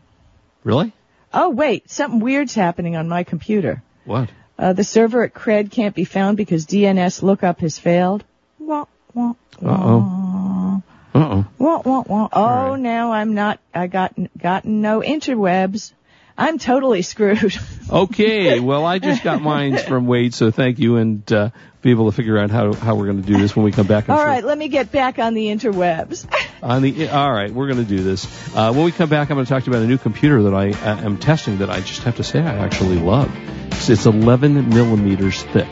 Really? 0.64 0.92
Oh, 1.35 1.50
wait. 1.50 1.90
Something 1.90 2.21
weird's 2.21 2.54
happening 2.54 2.95
on 2.95 3.09
my 3.09 3.25
computer. 3.25 3.83
What? 4.04 4.31
Uh, 4.62 4.73
the 4.73 4.85
server 4.85 5.25
at 5.25 5.35
Kred 5.35 5.73
can't 5.73 5.92
be 5.92 6.04
found 6.04 6.37
because 6.37 6.66
DNS 6.66 7.21
lookup 7.25 7.59
has 7.62 7.81
failed. 7.81 8.23
Wah, 8.61 8.85
wah, 9.12 9.35
Uh 9.61 9.66
oh. 9.66 10.83
Uh 11.12 11.19
oh. 11.19 11.47
wah, 11.59 11.83
wah, 11.85 12.04
wah. 12.07 12.28
Oh, 12.33 12.71
right. 12.71 12.78
now 12.78 13.11
I'm 13.11 13.35
not, 13.35 13.59
I 13.75 13.88
got, 13.88 14.14
gotten 14.38 14.81
no 14.81 15.00
interwebs. 15.00 15.92
I'm 16.36 16.58
totally 16.58 17.02
screwed. 17.02 17.54
Okay. 17.90 18.58
Well, 18.58 18.86
I 18.86 18.98
just 18.98 19.22
got 19.22 19.42
mine 19.42 19.76
from 19.76 20.06
Wade, 20.06 20.32
so 20.32 20.50
thank 20.50 20.78
you, 20.78 20.96
and 20.96 21.30
uh, 21.30 21.50
be 21.82 21.90
able 21.90 22.10
to 22.10 22.16
figure 22.16 22.38
out 22.38 22.50
how 22.50 22.72
how 22.72 22.94
we're 22.94 23.04
going 23.04 23.20
to 23.20 23.26
do 23.26 23.36
this 23.38 23.54
when 23.54 23.64
we 23.66 23.72
come 23.72 23.86
back. 23.86 24.08
I'm 24.08 24.12
All 24.16 24.22
sure. 24.22 24.26
right, 24.26 24.42
let 24.42 24.56
me 24.56 24.68
get 24.68 24.90
back 24.90 25.18
on 25.18 25.34
the 25.34 25.48
interwebs. 25.48 26.26
On 26.62 26.80
the 26.80 27.08
all 27.08 27.30
right, 27.32 27.50
we're 27.50 27.66
going 27.66 27.84
to 27.84 27.96
do 27.96 28.02
this. 28.04 28.24
Uh, 28.56 28.72
when 28.72 28.84
we 28.84 28.92
come 28.92 29.10
back, 29.10 29.30
I'm 29.30 29.36
going 29.36 29.44
to 29.44 29.50
talk 29.50 29.64
to 29.64 29.70
you 29.70 29.76
about 29.76 29.84
a 29.84 29.88
new 29.88 29.98
computer 29.98 30.44
that 30.44 30.54
I 30.54 30.70
uh, 30.70 31.04
am 31.04 31.18
testing 31.18 31.58
that 31.58 31.68
I 31.68 31.80
just 31.80 32.04
have 32.04 32.16
to 32.16 32.24
say 32.24 32.38
I 32.40 32.58
actually 32.58 32.98
love. 32.98 33.30
It's, 33.72 33.90
it's 33.90 34.06
11 34.06 34.68
millimeters 34.70 35.42
thick. 35.42 35.68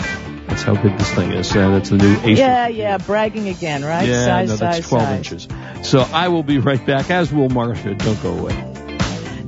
That's 0.48 0.62
how 0.62 0.74
big 0.74 0.98
this 0.98 1.10
thing 1.14 1.30
is, 1.30 1.54
and 1.54 1.76
it's 1.76 1.90
the 1.90 1.96
new 1.96 2.16
Acer. 2.16 2.30
yeah, 2.32 2.66
yeah, 2.66 2.98
bragging 2.98 3.48
again, 3.48 3.84
right? 3.84 4.08
Yeah, 4.08 4.24
size, 4.24 4.48
no, 4.48 4.56
that's 4.56 4.76
size, 4.78 4.88
12 4.88 5.04
size. 5.04 5.16
inches. 5.32 5.88
So 5.88 6.00
I 6.00 6.26
will 6.28 6.42
be 6.42 6.58
right 6.58 6.84
back, 6.84 7.08
as 7.08 7.32
will 7.32 7.48
Marsha. 7.48 7.96
Don't 7.96 8.20
go 8.20 8.36
away. 8.36 8.69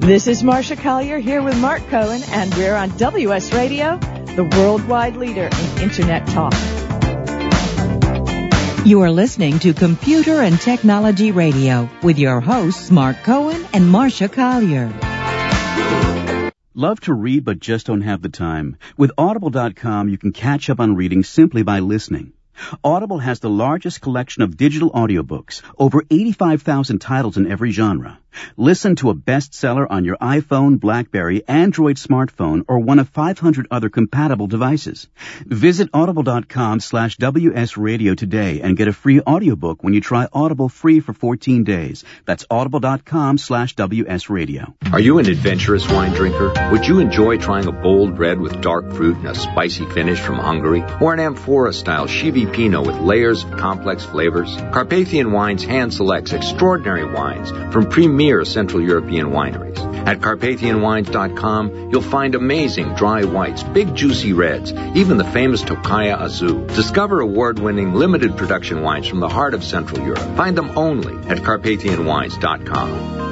This 0.02 0.26
is 0.26 0.42
Marsha 0.42 0.76
Collier 0.76 1.20
here 1.20 1.40
with 1.42 1.56
Mark 1.60 1.80
Cohen, 1.86 2.22
and 2.30 2.52
we're 2.56 2.74
on 2.74 2.90
WS 2.98 3.52
Radio, 3.52 3.98
the 4.34 4.42
worldwide 4.58 5.14
leader 5.14 5.44
in 5.46 5.80
Internet 5.80 6.26
talk. 6.26 6.52
You 8.84 9.02
are 9.02 9.12
listening 9.12 9.60
to 9.60 9.72
Computer 9.72 10.42
and 10.42 10.60
Technology 10.60 11.30
Radio 11.30 11.88
with 12.02 12.18
your 12.18 12.40
hosts 12.40 12.90
Mark 12.90 13.18
Cohen 13.22 13.64
and 13.72 13.84
Marsha 13.84 14.28
Collier. 14.28 14.92
Love 16.74 16.98
to 17.02 17.14
read 17.14 17.44
but 17.44 17.60
just 17.60 17.86
don't 17.86 18.00
have 18.00 18.22
the 18.22 18.28
time? 18.28 18.78
With 18.96 19.12
Audible.com, 19.16 20.08
you 20.08 20.18
can 20.18 20.32
catch 20.32 20.68
up 20.68 20.80
on 20.80 20.96
reading 20.96 21.22
simply 21.22 21.62
by 21.62 21.78
listening. 21.78 22.32
Audible 22.84 23.18
has 23.18 23.40
the 23.40 23.50
largest 23.50 24.00
collection 24.00 24.42
of 24.42 24.56
digital 24.56 24.90
audiobooks, 24.90 25.62
over 25.78 26.04
85,000 26.10 26.98
titles 26.98 27.36
in 27.36 27.50
every 27.50 27.70
genre. 27.70 28.18
Listen 28.56 28.96
to 28.96 29.10
a 29.10 29.14
bestseller 29.14 29.86
on 29.88 30.04
your 30.04 30.16
iPhone, 30.16 30.80
Blackberry, 30.80 31.46
Android 31.46 31.96
smartphone, 31.96 32.64
or 32.68 32.78
one 32.78 32.98
of 32.98 33.08
500 33.10 33.66
other 33.70 33.90
compatible 33.90 34.46
devices. 34.46 35.08
Visit 35.44 35.90
audible.com 35.92 36.80
slash 36.80 37.16
wsradio 37.18 38.16
today 38.16 38.60
and 38.62 38.76
get 38.76 38.88
a 38.88 38.92
free 38.92 39.20
audiobook 39.20 39.82
when 39.82 39.94
you 39.94 40.00
try 40.00 40.28
Audible 40.32 40.68
free 40.68 41.00
for 41.00 41.12
14 41.12 41.64
days. 41.64 42.04
That's 42.24 42.46
audible.com 42.50 43.38
slash 43.38 43.74
wsradio. 43.74 44.74
Are 44.92 45.00
you 45.00 45.18
an 45.18 45.28
adventurous 45.28 45.88
wine 45.88 46.12
drinker? 46.12 46.52
Would 46.70 46.86
you 46.86 47.00
enjoy 47.00 47.36
trying 47.36 47.66
a 47.66 47.72
bold 47.72 48.18
red 48.18 48.40
with 48.40 48.60
dark 48.60 48.92
fruit 48.92 49.16
and 49.18 49.28
a 49.28 49.34
spicy 49.34 49.84
finish 49.84 50.20
from 50.20 50.36
Hungary? 50.36 50.82
Or 51.00 51.12
an 51.12 51.20
amphora-style 51.20 52.06
Chivi 52.06 52.41
Pinot 52.46 52.86
with 52.86 52.98
layers 52.98 53.44
of 53.44 53.56
complex 53.56 54.04
flavors? 54.04 54.54
Carpathian 54.72 55.32
Wines 55.32 55.64
hand 55.64 55.92
selects 55.94 56.32
extraordinary 56.32 57.04
wines 57.04 57.50
from 57.72 57.88
premier 57.88 58.44
Central 58.44 58.82
European 58.82 59.30
wineries. 59.30 59.78
At 60.06 60.20
CarpathianWines.com, 60.20 61.90
you'll 61.90 62.02
find 62.02 62.34
amazing 62.34 62.94
dry 62.94 63.24
whites, 63.24 63.62
big 63.62 63.94
juicy 63.94 64.32
reds, 64.32 64.72
even 64.72 65.16
the 65.16 65.24
famous 65.24 65.62
Tokaji 65.62 66.16
Aszú. 66.18 66.66
Discover 66.74 67.20
award-winning 67.20 67.94
limited 67.94 68.36
production 68.36 68.82
wines 68.82 69.06
from 69.06 69.20
the 69.20 69.28
heart 69.28 69.54
of 69.54 69.62
Central 69.62 70.04
Europe. 70.04 70.36
Find 70.36 70.58
them 70.58 70.76
only 70.76 71.14
at 71.28 71.38
CarpathianWines.com. 71.38 73.31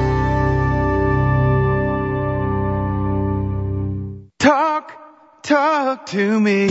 Talk 5.91 6.05
to 6.05 6.39
me. 6.39 6.69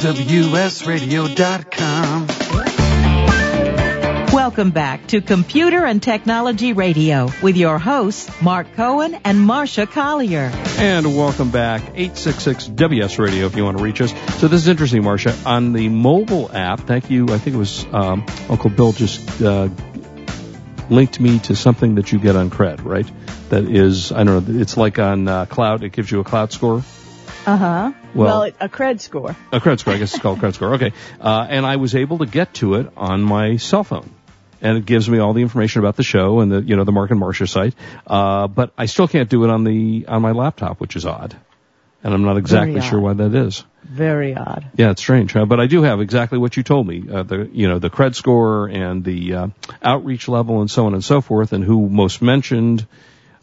WSRadio.com. 0.00 1.18
Welcome 4.32 4.70
back 4.70 5.06
to 5.08 5.20
Computer 5.20 5.84
and 5.84 6.02
Technology 6.02 6.72
Radio 6.72 7.28
with 7.42 7.58
your 7.58 7.78
hosts, 7.78 8.30
Mark 8.40 8.72
Cohen 8.72 9.18
and 9.24 9.38
Marsha 9.38 9.86
Collier. 9.86 10.50
And 10.78 11.14
welcome 11.14 11.50
back, 11.50 11.82
866-WS 11.92 13.18
Radio 13.18 13.44
if 13.44 13.54
you 13.54 13.64
want 13.64 13.76
to 13.76 13.84
reach 13.84 14.00
us. 14.00 14.14
So 14.40 14.48
this 14.48 14.62
is 14.62 14.68
interesting, 14.68 15.02
Marsha. 15.02 15.44
On 15.44 15.74
the 15.74 15.90
mobile 15.90 16.50
app, 16.50 16.80
thank 16.80 17.10
you, 17.10 17.26
I 17.28 17.36
think 17.36 17.56
it 17.56 17.58
was 17.58 17.84
um, 17.92 18.24
Uncle 18.48 18.70
Bill 18.70 18.92
just 18.92 19.42
uh, 19.42 19.68
linked 20.90 21.20
me 21.20 21.38
to 21.40 21.56
something 21.56 21.96
that 21.96 22.12
you 22.12 22.18
get 22.18 22.36
on 22.36 22.50
Kred, 22.50 22.84
right? 22.84 23.10
That 23.50 23.64
is, 23.64 24.12
I 24.12 24.24
don't 24.24 24.48
know, 24.48 24.60
it's 24.60 24.76
like 24.76 24.98
on 24.98 25.28
uh, 25.28 25.46
Klout, 25.46 25.82
it 25.82 25.92
gives 25.92 26.10
you 26.10 26.20
a 26.20 26.24
Klout 26.24 26.52
score. 26.52 26.82
Uh 27.46 27.56
huh. 27.56 27.92
Well- 28.14 28.26
Well, 28.40 28.52
a 28.60 28.68
Kred 28.68 29.00
score. 29.00 29.36
A 29.52 29.60
Kred 29.60 29.78
score, 29.80 29.94
I 29.94 29.98
guess 29.98 30.12
it's 30.14 30.22
called 30.22 30.38
Kred 30.38 30.54
score. 30.54 30.74
Okay. 30.74 30.92
Uh, 31.20 31.46
and 31.48 31.64
I 31.64 31.76
was 31.76 31.94
able 31.94 32.18
to 32.18 32.26
get 32.26 32.54
to 32.54 32.74
it 32.74 32.90
on 32.96 33.22
my 33.22 33.56
cell 33.56 33.84
phone. 33.84 34.10
And 34.60 34.76
it 34.76 34.86
gives 34.86 35.08
me 35.08 35.18
all 35.18 35.34
the 35.34 35.42
information 35.42 35.78
about 35.80 35.94
the 35.96 36.02
show 36.02 36.40
and 36.40 36.50
the, 36.50 36.60
you 36.60 36.74
know, 36.74 36.82
the 36.84 36.90
Mark 36.92 37.12
and 37.12 37.20
Marsha 37.20 37.48
site. 37.48 37.74
Uh, 38.06 38.48
but 38.48 38.72
I 38.76 38.86
still 38.86 39.06
can't 39.06 39.28
do 39.30 39.44
it 39.44 39.50
on 39.50 39.62
the, 39.62 40.06
on 40.08 40.20
my 40.20 40.32
laptop, 40.32 40.80
which 40.80 40.96
is 40.96 41.06
odd. 41.06 41.36
And 42.02 42.12
I'm 42.12 42.22
not 42.22 42.38
exactly 42.38 42.80
sure 42.80 42.98
why 43.00 43.12
that 43.14 43.34
is. 43.34 43.64
Very 43.88 44.36
odd. 44.36 44.70
Yeah, 44.76 44.90
it's 44.90 45.00
strange. 45.00 45.34
Uh, 45.34 45.46
but 45.46 45.60
I 45.60 45.66
do 45.66 45.82
have 45.82 46.00
exactly 46.00 46.38
what 46.38 46.56
you 46.56 46.62
told 46.62 46.86
me. 46.86 47.04
Uh, 47.10 47.22
the, 47.22 47.48
you 47.52 47.68
know, 47.68 47.78
the 47.78 47.90
Kred 47.90 48.14
score 48.14 48.66
and 48.66 49.02
the, 49.02 49.34
uh, 49.34 49.48
outreach 49.82 50.28
level 50.28 50.60
and 50.60 50.70
so 50.70 50.86
on 50.86 50.94
and 50.94 51.02
so 51.02 51.20
forth 51.20 51.52
and 51.52 51.64
who 51.64 51.88
most 51.88 52.20
mentioned, 52.20 52.86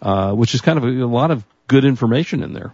uh, 0.01 0.33
which 0.33 0.53
is 0.53 0.61
kind 0.61 0.77
of 0.77 0.83
a, 0.83 0.89
a 0.89 1.07
lot 1.07 1.31
of 1.31 1.43
good 1.67 1.83
information 1.83 2.43
in 2.43 2.53
there. 2.53 2.73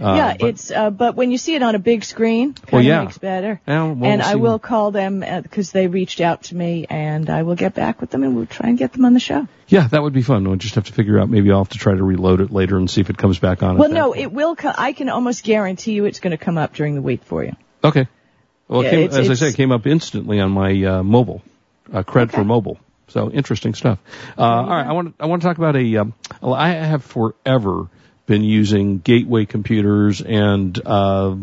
Uh, 0.00 0.14
yeah, 0.14 0.36
but- 0.38 0.48
it's 0.48 0.70
uh, 0.70 0.90
but 0.90 1.14
when 1.14 1.30
you 1.30 1.36
see 1.38 1.54
it 1.54 1.62
on 1.62 1.74
a 1.74 1.78
big 1.78 2.04
screen, 2.04 2.54
kind 2.54 2.72
Well, 2.72 2.82
yeah. 2.82 3.02
makes 3.04 3.18
better. 3.18 3.60
Yeah, 3.68 3.82
well, 3.84 3.90
and 4.10 4.20
we'll 4.20 4.22
I 4.22 4.34
will 4.36 4.58
call 4.58 4.90
them 4.92 5.20
because 5.42 5.72
they 5.72 5.88
reached 5.88 6.20
out 6.20 6.44
to 6.44 6.56
me, 6.56 6.86
and 6.88 7.28
I 7.28 7.42
will 7.42 7.54
get 7.56 7.74
back 7.74 8.00
with 8.00 8.10
them, 8.10 8.22
and 8.22 8.34
we'll 8.34 8.46
try 8.46 8.68
and 8.70 8.78
get 8.78 8.92
them 8.92 9.04
on 9.04 9.12
the 9.14 9.20
show. 9.20 9.46
Yeah, 9.68 9.86
that 9.88 10.02
would 10.02 10.12
be 10.14 10.22
fun. 10.22 10.44
We'll 10.48 10.56
just 10.56 10.74
have 10.76 10.84
to 10.86 10.92
figure 10.92 11.18
out. 11.20 11.28
Maybe 11.28 11.50
I'll 11.50 11.58
have 11.58 11.68
to 11.70 11.78
try 11.78 11.94
to 11.94 12.02
reload 12.02 12.40
it 12.40 12.50
later 12.50 12.76
and 12.78 12.90
see 12.90 13.00
if 13.02 13.10
it 13.10 13.18
comes 13.18 13.38
back 13.38 13.62
on. 13.62 13.76
Well, 13.76 13.90
no, 13.90 14.08
point. 14.08 14.22
it 14.22 14.32
will. 14.32 14.56
Co- 14.56 14.72
I 14.76 14.92
can 14.92 15.08
almost 15.10 15.44
guarantee 15.44 15.92
you 15.92 16.06
it's 16.06 16.20
going 16.20 16.32
to 16.32 16.42
come 16.42 16.56
up 16.58 16.74
during 16.74 16.94
the 16.94 17.02
week 17.02 17.22
for 17.24 17.44
you. 17.44 17.52
Okay. 17.84 18.08
Well, 18.68 18.80
it 18.80 18.84
Yeah, 18.84 18.90
came, 18.90 19.00
it's- 19.00 19.14
as 19.18 19.28
I 19.28 19.32
it's- 19.32 19.38
say, 19.40 19.48
it 19.48 19.54
came 19.56 19.70
up 19.72 19.86
instantly 19.86 20.40
on 20.40 20.50
my 20.50 20.82
uh, 20.84 21.02
mobile, 21.02 21.42
uh, 21.92 22.02
Kred 22.04 22.22
Okay. 22.28 22.36
for 22.38 22.44
mobile. 22.44 22.78
So 23.08 23.30
interesting 23.30 23.74
stuff. 23.74 23.98
Uh, 24.38 24.42
all 24.42 24.66
right, 24.68 24.86
I 24.86 24.92
want 24.92 25.18
to 25.18 25.24
I 25.24 25.26
want 25.26 25.42
to 25.42 25.48
talk 25.48 25.58
about 25.58 25.74
a. 25.76 25.96
Um, 25.96 26.14
I 26.42 26.68
have 26.70 27.02
forever 27.04 27.88
been 28.30 28.44
using 28.44 29.00
Gateway 29.00 29.44
computers, 29.44 30.20
and 30.22 30.80
uh, 30.86 31.34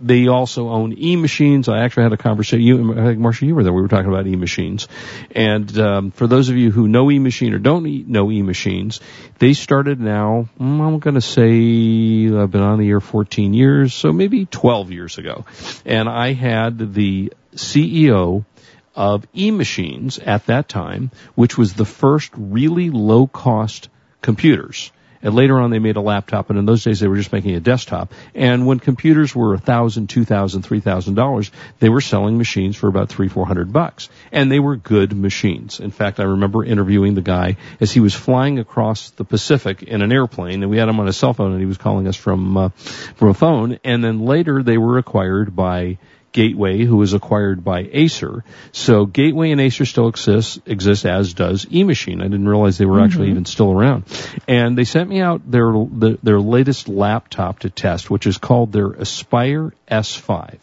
they 0.00 0.26
also 0.28 0.70
own 0.70 0.94
e-machines. 0.96 1.68
I 1.68 1.80
actually 1.80 2.04
had 2.04 2.14
a 2.14 2.16
conversation. 2.16 2.62
You, 2.62 2.92
I 2.92 3.04
think 3.04 3.18
Marsha, 3.18 3.42
you 3.42 3.54
were 3.54 3.62
there. 3.62 3.74
We 3.74 3.82
were 3.82 3.88
talking 3.88 4.08
about 4.08 4.26
e-machines, 4.26 4.88
and 5.32 5.78
um, 5.78 6.10
for 6.10 6.26
those 6.26 6.48
of 6.48 6.56
you 6.56 6.70
who 6.70 6.88
know 6.88 7.10
e-machine 7.10 7.52
or 7.52 7.58
don't 7.58 7.86
e- 7.86 8.06
know 8.06 8.30
e-machines, 8.30 9.00
they 9.38 9.52
started 9.52 10.00
now. 10.00 10.48
mm, 10.58 10.80
I'm 10.80 10.98
going 10.98 11.16
to 11.16 11.20
say 11.20 12.34
I've 12.34 12.50
been 12.50 12.62
on 12.62 12.78
the 12.78 12.88
air 12.88 13.00
14 13.00 13.52
years, 13.52 13.92
so 13.92 14.10
maybe 14.10 14.46
12 14.46 14.90
years 14.90 15.18
ago, 15.18 15.44
and 15.84 16.08
I 16.08 16.32
had 16.32 16.94
the 16.94 17.34
CEO 17.54 18.46
of 18.94 19.26
e-machines 19.34 20.18
at 20.18 20.46
that 20.46 20.70
time, 20.70 21.10
which 21.34 21.58
was 21.58 21.74
the 21.74 21.84
first 21.84 22.32
really 22.34 22.88
low 22.88 23.26
cost 23.26 23.90
computers. 24.22 24.90
And 25.22 25.34
later 25.34 25.58
on 25.60 25.70
they 25.70 25.78
made 25.78 25.96
a 25.96 26.00
laptop, 26.00 26.50
and 26.50 26.58
in 26.58 26.66
those 26.66 26.84
days 26.84 27.00
they 27.00 27.08
were 27.08 27.16
just 27.16 27.32
making 27.32 27.54
a 27.54 27.60
desktop. 27.60 28.12
And 28.34 28.66
when 28.66 28.78
computers 28.78 29.34
were 29.34 29.54
a 29.54 29.58
thousand, 29.58 30.08
two 30.08 30.24
thousand, 30.24 30.62
three 30.62 30.80
thousand 30.80 31.14
dollars, 31.14 31.50
they 31.80 31.88
were 31.88 32.00
selling 32.00 32.38
machines 32.38 32.76
for 32.76 32.88
about 32.88 33.08
three, 33.08 33.28
four 33.28 33.46
hundred 33.46 33.72
bucks. 33.72 34.08
And 34.32 34.50
they 34.50 34.60
were 34.60 34.76
good 34.76 35.12
machines. 35.12 35.80
In 35.80 35.90
fact, 35.90 36.20
I 36.20 36.24
remember 36.24 36.64
interviewing 36.64 37.14
the 37.14 37.22
guy 37.22 37.56
as 37.80 37.92
he 37.92 38.00
was 38.00 38.14
flying 38.14 38.58
across 38.58 39.10
the 39.10 39.24
Pacific 39.24 39.82
in 39.82 40.02
an 40.02 40.12
airplane, 40.12 40.62
and 40.62 40.70
we 40.70 40.78
had 40.78 40.88
him 40.88 41.00
on 41.00 41.08
a 41.08 41.12
cell 41.12 41.34
phone, 41.34 41.52
and 41.52 41.60
he 41.60 41.66
was 41.66 41.78
calling 41.78 42.06
us 42.06 42.16
from 42.16 42.56
uh, 42.56 42.68
from 42.68 43.28
a 43.28 43.34
phone. 43.34 43.78
And 43.84 44.02
then 44.04 44.20
later 44.20 44.62
they 44.62 44.78
were 44.78 44.98
acquired 44.98 45.54
by 45.54 45.98
Gateway, 46.32 46.84
who 46.84 46.96
was 46.96 47.14
acquired 47.14 47.64
by 47.64 47.88
Acer. 47.90 48.44
So 48.72 49.06
Gateway 49.06 49.50
and 49.50 49.60
Acer 49.60 49.86
still 49.86 50.08
exist, 50.08 50.60
exist 50.66 51.06
as 51.06 51.34
does 51.34 51.64
eMachine. 51.66 52.20
I 52.20 52.24
didn't 52.24 52.48
realize 52.48 52.78
they 52.78 52.86
were 52.86 53.00
actually 53.00 53.30
even 53.30 53.44
still 53.44 53.72
around. 53.72 54.04
And 54.46 54.76
they 54.76 54.84
sent 54.84 55.08
me 55.08 55.20
out 55.20 55.50
their, 55.50 55.70
the, 55.72 56.18
their 56.22 56.40
latest 56.40 56.88
laptop 56.88 57.60
to 57.60 57.70
test, 57.70 58.10
which 58.10 58.26
is 58.26 58.38
called 58.38 58.72
their 58.72 58.90
Aspire 58.90 59.72
S5. 59.90 60.58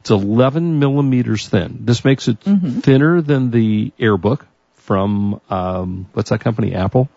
It's 0.00 0.10
11 0.10 0.78
millimeters 0.78 1.48
thin. 1.48 1.78
This 1.80 2.04
makes 2.04 2.28
it 2.28 2.38
thinner 2.40 3.20
than 3.20 3.50
the 3.50 3.92
AirBook 3.98 4.42
from, 4.74 5.40
um, 5.50 6.06
what's 6.12 6.30
that 6.30 6.40
company? 6.40 6.74
Apple? 6.74 7.08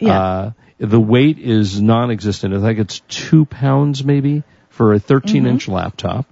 Yeah. 0.00 0.20
Uh, 0.20 0.52
the 0.78 1.00
weight 1.00 1.38
is 1.38 1.80
non-existent. 1.80 2.54
I 2.54 2.60
think 2.60 2.78
it's 2.78 3.00
two 3.08 3.44
pounds 3.44 4.04
maybe 4.04 4.44
for 4.70 4.94
a 4.94 5.00
13 5.00 5.46
inch 5.46 5.68
laptop. 5.68 6.26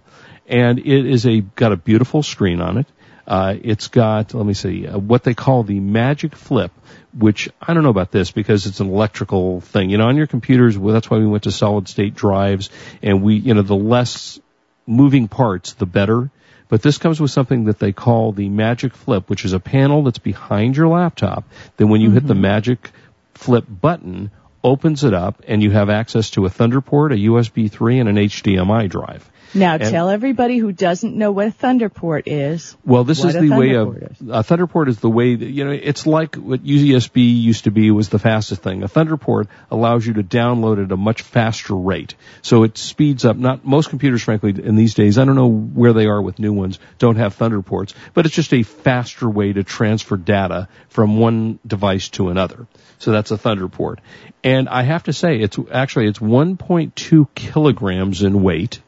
And 0.48 0.78
it 0.78 1.06
is 1.06 1.26
a, 1.26 1.40
got 1.40 1.72
a 1.72 1.76
beautiful 1.76 2.22
screen 2.22 2.60
on 2.60 2.78
it. 2.78 2.86
Uh, 3.26 3.56
it's 3.60 3.88
got, 3.88 4.34
let 4.34 4.46
me 4.46 4.54
see, 4.54 4.86
uh, 4.86 4.96
what 4.98 5.24
they 5.24 5.34
call 5.34 5.64
the 5.64 5.80
Magic 5.80 6.36
Flip, 6.36 6.70
which 7.12 7.48
I 7.60 7.74
don't 7.74 7.82
know 7.82 7.90
about 7.90 8.12
this 8.12 8.30
because 8.30 8.66
it's 8.66 8.78
an 8.78 8.88
electrical 8.88 9.60
thing. 9.60 9.90
You 9.90 9.98
know, 9.98 10.06
on 10.06 10.16
your 10.16 10.28
computers, 10.28 10.78
well, 10.78 10.94
that's 10.94 11.10
why 11.10 11.18
we 11.18 11.26
went 11.26 11.42
to 11.44 11.50
solid 11.50 11.88
state 11.88 12.14
drives 12.14 12.70
and 13.02 13.22
we, 13.22 13.34
you 13.34 13.54
know, 13.54 13.62
the 13.62 13.74
less 13.74 14.38
moving 14.86 15.26
parts, 15.26 15.72
the 15.72 15.86
better. 15.86 16.30
But 16.68 16.82
this 16.82 16.98
comes 16.98 17.20
with 17.20 17.30
something 17.30 17.64
that 17.64 17.78
they 17.78 17.92
call 17.92 18.32
the 18.32 18.48
Magic 18.48 18.94
Flip, 18.94 19.28
which 19.28 19.44
is 19.44 19.52
a 19.52 19.60
panel 19.60 20.04
that's 20.04 20.18
behind 20.18 20.76
your 20.76 20.88
laptop. 20.88 21.44
Then 21.76 21.88
when 21.88 22.00
you 22.00 22.10
hit 22.10 22.26
the 22.26 22.34
Magic 22.34 22.90
Flip 23.34 23.64
button, 23.68 24.30
opens 24.66 25.04
it 25.04 25.14
up 25.14 25.42
and 25.46 25.62
you 25.62 25.70
have 25.70 25.88
access 25.88 26.30
to 26.30 26.44
a 26.44 26.50
Thunderport, 26.50 27.12
a 27.12 27.30
USB 27.30 27.70
3, 27.70 28.00
and 28.00 28.08
an 28.08 28.16
HDMI 28.16 28.88
drive. 28.88 29.30
Now 29.54 29.74
And- 29.74 29.84
tell 29.84 30.10
everybody 30.10 30.58
who 30.58 30.72
doesn't 30.72 31.16
know 31.16 31.30
what 31.32 31.46
a 31.46 31.50
Thunderport 31.50 32.24
is. 32.26 32.76
Well, 32.84 33.04
this 33.04 33.24
is 33.24 33.34
the 33.34 33.50
way 33.50 33.74
of 33.74 33.96
is. 33.96 34.20
a 34.20 34.42
Thunderport 34.42 34.88
is 34.88 34.98
the 34.98 35.08
way 35.08 35.34
that 35.34 35.46
you 35.46 35.64
know 35.64 35.70
it's 35.70 36.06
like 36.06 36.34
what 36.34 36.64
USB 36.64 37.22
used 37.40 37.64
to 37.64 37.70
be 37.70 37.90
was 37.90 38.08
the 38.08 38.18
fastest 38.18 38.62
thing. 38.62 38.82
A 38.82 38.88
Thunderport 38.88 39.46
allows 39.70 40.06
you 40.06 40.14
to 40.14 40.22
download 40.22 40.84
at 40.84 40.92
a 40.92 40.96
much 40.96 41.22
faster 41.22 41.74
rate, 41.74 42.16
so 42.42 42.64
it 42.64 42.76
speeds 42.76 43.24
up. 43.24 43.36
Not 43.36 43.64
most 43.64 43.88
computers, 43.88 44.22
frankly, 44.22 44.50
in 44.50 44.76
these 44.76 44.94
days, 44.94 45.16
I 45.16 45.24
don't 45.24 45.36
know 45.36 45.50
where 45.50 45.92
they 45.92 46.06
are 46.06 46.20
with 46.20 46.38
new 46.38 46.52
ones, 46.52 46.78
don't 46.98 47.16
have 47.16 47.38
Thunderports, 47.38 47.94
but 48.14 48.26
it's 48.26 48.34
just 48.34 48.52
a 48.52 48.62
faster 48.62 49.28
way 49.28 49.52
to 49.52 49.62
transfer 49.62 50.16
data 50.16 50.68
from 50.88 51.18
one 51.18 51.58
device 51.66 52.08
to 52.10 52.30
another. 52.30 52.66
So 52.98 53.12
that's 53.12 53.30
a 53.30 53.38
Thunderport, 53.38 53.98
and 54.42 54.55
I 54.68 54.82
have 54.82 55.04
to 55.04 55.12
say, 55.12 55.38
it's 55.38 55.58
actually 55.70 56.06
it's 56.06 56.18
1.2 56.18 57.28
kilograms 57.34 58.22
in 58.22 58.42
weight. 58.42 58.80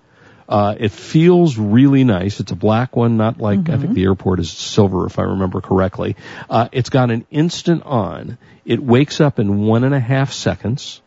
Uh, 0.49 0.75
it 0.79 0.93
feels 0.93 1.59
really 1.59 2.05
nice. 2.05 2.41
It's 2.41 2.53
a 2.53 2.57
black 2.57 2.97
one, 2.97 3.19
not 3.19 3.39
like 3.39 3.69
I 3.69 3.77
think 3.77 3.93
the 3.93 4.05
airport 4.05 4.41
is 4.41 4.51
silver, 4.51 5.05
if 5.05 5.19
I 5.19 5.25
remember 5.25 5.61
correctly. 5.61 6.17
Uh, 6.49 6.69
it's 6.73 6.89
got 6.89 7.11
an 7.11 7.27
instant 7.31 7.83
on. 7.85 8.39
It 8.65 8.83
wakes 8.83 9.21
up 9.21 9.39
in 9.39 9.67
one 9.67 9.85
and 9.85 9.95
a 9.95 10.01
half 10.01 10.33
seconds 10.33 11.03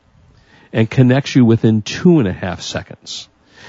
and 0.72 0.90
connects 0.90 1.36
you 1.36 1.44
within 1.44 1.82
two 1.82 2.20
and 2.20 2.28
a 2.28 2.34
half 2.34 2.62
seconds. 2.62 3.28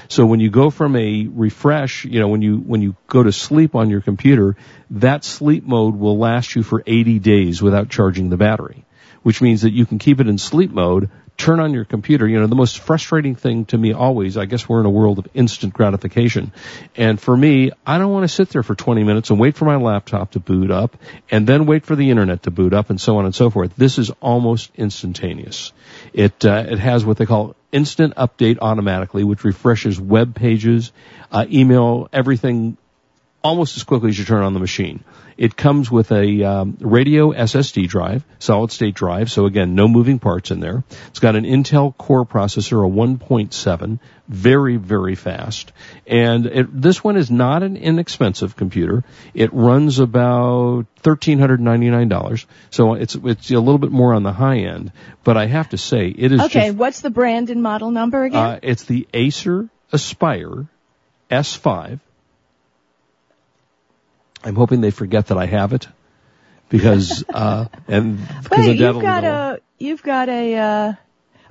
So 0.09 0.27
when 0.27 0.39
you 0.39 0.51
go 0.51 0.69
from 0.69 0.95
a 0.95 1.27
refresh, 1.27 2.05
you 2.05 2.19
know, 2.19 2.27
when 2.27 2.43
you, 2.43 2.57
when 2.57 2.81
you 2.83 2.95
go 3.07 3.23
to 3.23 3.31
sleep 3.31 3.73
on 3.73 3.89
your 3.89 4.01
computer, 4.01 4.55
that 4.91 5.23
sleep 5.23 5.63
mode 5.63 5.95
will 5.95 6.19
last 6.19 6.55
you 6.55 6.61
for 6.61 6.83
80 6.85 7.17
days 7.17 7.61
without 7.63 7.89
charging 7.89 8.29
the 8.29 8.37
battery. 8.37 8.85
Which 9.23 9.41
means 9.41 9.63
that 9.63 9.71
you 9.71 9.85
can 9.85 9.99
keep 9.99 10.19
it 10.19 10.27
in 10.27 10.37
sleep 10.37 10.71
mode, 10.71 11.09
turn 11.37 11.59
on 11.59 11.73
your 11.73 11.85
computer. 11.85 12.27
You 12.27 12.39
know, 12.39 12.47
the 12.47 12.55
most 12.55 12.79
frustrating 12.79 13.35
thing 13.35 13.65
to 13.65 13.77
me 13.77 13.93
always, 13.93 14.37
I 14.37 14.45
guess 14.45 14.69
we're 14.69 14.79
in 14.79 14.85
a 14.85 14.91
world 14.91 15.19
of 15.19 15.27
instant 15.33 15.73
gratification. 15.73 16.51
And 16.95 17.19
for 17.19 17.35
me, 17.35 17.71
I 17.85 17.97
don't 17.97 18.11
want 18.11 18.23
to 18.23 18.27
sit 18.27 18.49
there 18.49 18.63
for 18.63 18.75
20 18.75 19.03
minutes 19.03 19.29
and 19.29 19.39
wait 19.39 19.55
for 19.55 19.65
my 19.65 19.77
laptop 19.77 20.31
to 20.31 20.39
boot 20.39 20.71
up 20.71 20.95
and 21.31 21.47
then 21.47 21.65
wait 21.65 21.85
for 21.85 21.95
the 21.95 22.09
internet 22.09 22.43
to 22.43 22.51
boot 22.51 22.73
up 22.73 22.89
and 22.89 22.99
so 23.01 23.17
on 23.17 23.25
and 23.25 23.33
so 23.33 23.49
forth. 23.49 23.75
This 23.75 23.97
is 23.97 24.11
almost 24.21 24.71
instantaneous. 24.75 25.73
It, 26.13 26.45
uh, 26.45 26.65
it 26.67 26.79
has 26.79 27.03
what 27.03 27.17
they 27.17 27.25
call 27.25 27.55
instant 27.71 28.15
update 28.15 28.59
automatically, 28.61 29.23
which 29.23 29.43
refreshes 29.43 29.99
web 29.99 30.35
pages, 30.35 30.91
uh, 31.31 31.45
email, 31.49 32.07
everything 32.13 32.77
almost 33.43 33.75
as 33.77 33.83
quickly 33.83 34.09
as 34.09 34.17
you 34.17 34.25
turn 34.25 34.43
on 34.43 34.53
the 34.53 34.59
machine. 34.59 35.03
It 35.35 35.55
comes 35.57 35.89
with 35.89 36.11
a 36.11 36.43
um, 36.43 36.77
radio 36.79 37.31
SSD 37.33 37.87
drive, 37.87 38.23
solid 38.39 38.71
state 38.71 38.93
drive, 38.93 39.31
so 39.31 39.45
again, 39.47 39.73
no 39.75 39.87
moving 39.87 40.19
parts 40.19 40.51
in 40.51 40.59
there. 40.59 40.83
It's 41.07 41.19
got 41.19 41.35
an 41.35 41.43
Intel 41.43 41.97
Core 41.97 42.23
processor, 42.25 42.85
a 42.85 42.89
1.7, 42.89 43.99
very, 44.27 44.77
very 44.77 45.15
fast. 45.15 45.71
And 46.05 46.45
it, 46.45 46.81
this 46.81 47.03
one 47.03 47.17
is 47.17 47.31
not 47.31 47.63
an 47.63 47.75
inexpensive 47.77 48.55
computer. 48.55 49.03
It 49.33 49.51
runs 49.53 49.97
about 49.99 50.85
$1,399, 51.01 52.45
so 52.69 52.93
it's, 52.93 53.15
it's 53.15 53.49
a 53.51 53.59
little 53.59 53.79
bit 53.79 53.91
more 53.91 54.13
on 54.13 54.21
the 54.23 54.33
high 54.33 54.59
end. 54.59 54.91
But 55.23 55.35
I 55.35 55.47
have 55.47 55.69
to 55.69 55.77
say, 55.77 56.07
it 56.09 56.31
is 56.31 56.41
Okay, 56.41 56.67
just, 56.67 56.77
what's 56.77 57.01
the 57.01 57.09
brand 57.09 57.49
and 57.49 57.61
model 57.63 57.89
number 57.91 58.23
again? 58.23 58.39
uh, 58.39 58.59
it's 58.61 58.83
the 58.83 59.07
Acer 59.13 59.67
Aspire 59.91 60.67
S5. 61.31 61.99
I'm 64.43 64.55
hoping 64.55 64.81
they 64.81 64.91
forget 64.91 65.27
that 65.27 65.37
I 65.37 65.45
have 65.45 65.73
it 65.73 65.87
because 66.69 67.23
uh 67.33 67.67
and 67.87 68.17
because 68.43 68.65
Wait, 68.67 68.79
you've 68.79 69.01
got 69.01 69.23
a 69.23 69.59
you've 69.79 70.03
got 70.03 70.29
a 70.29 70.55
uh 70.55 70.93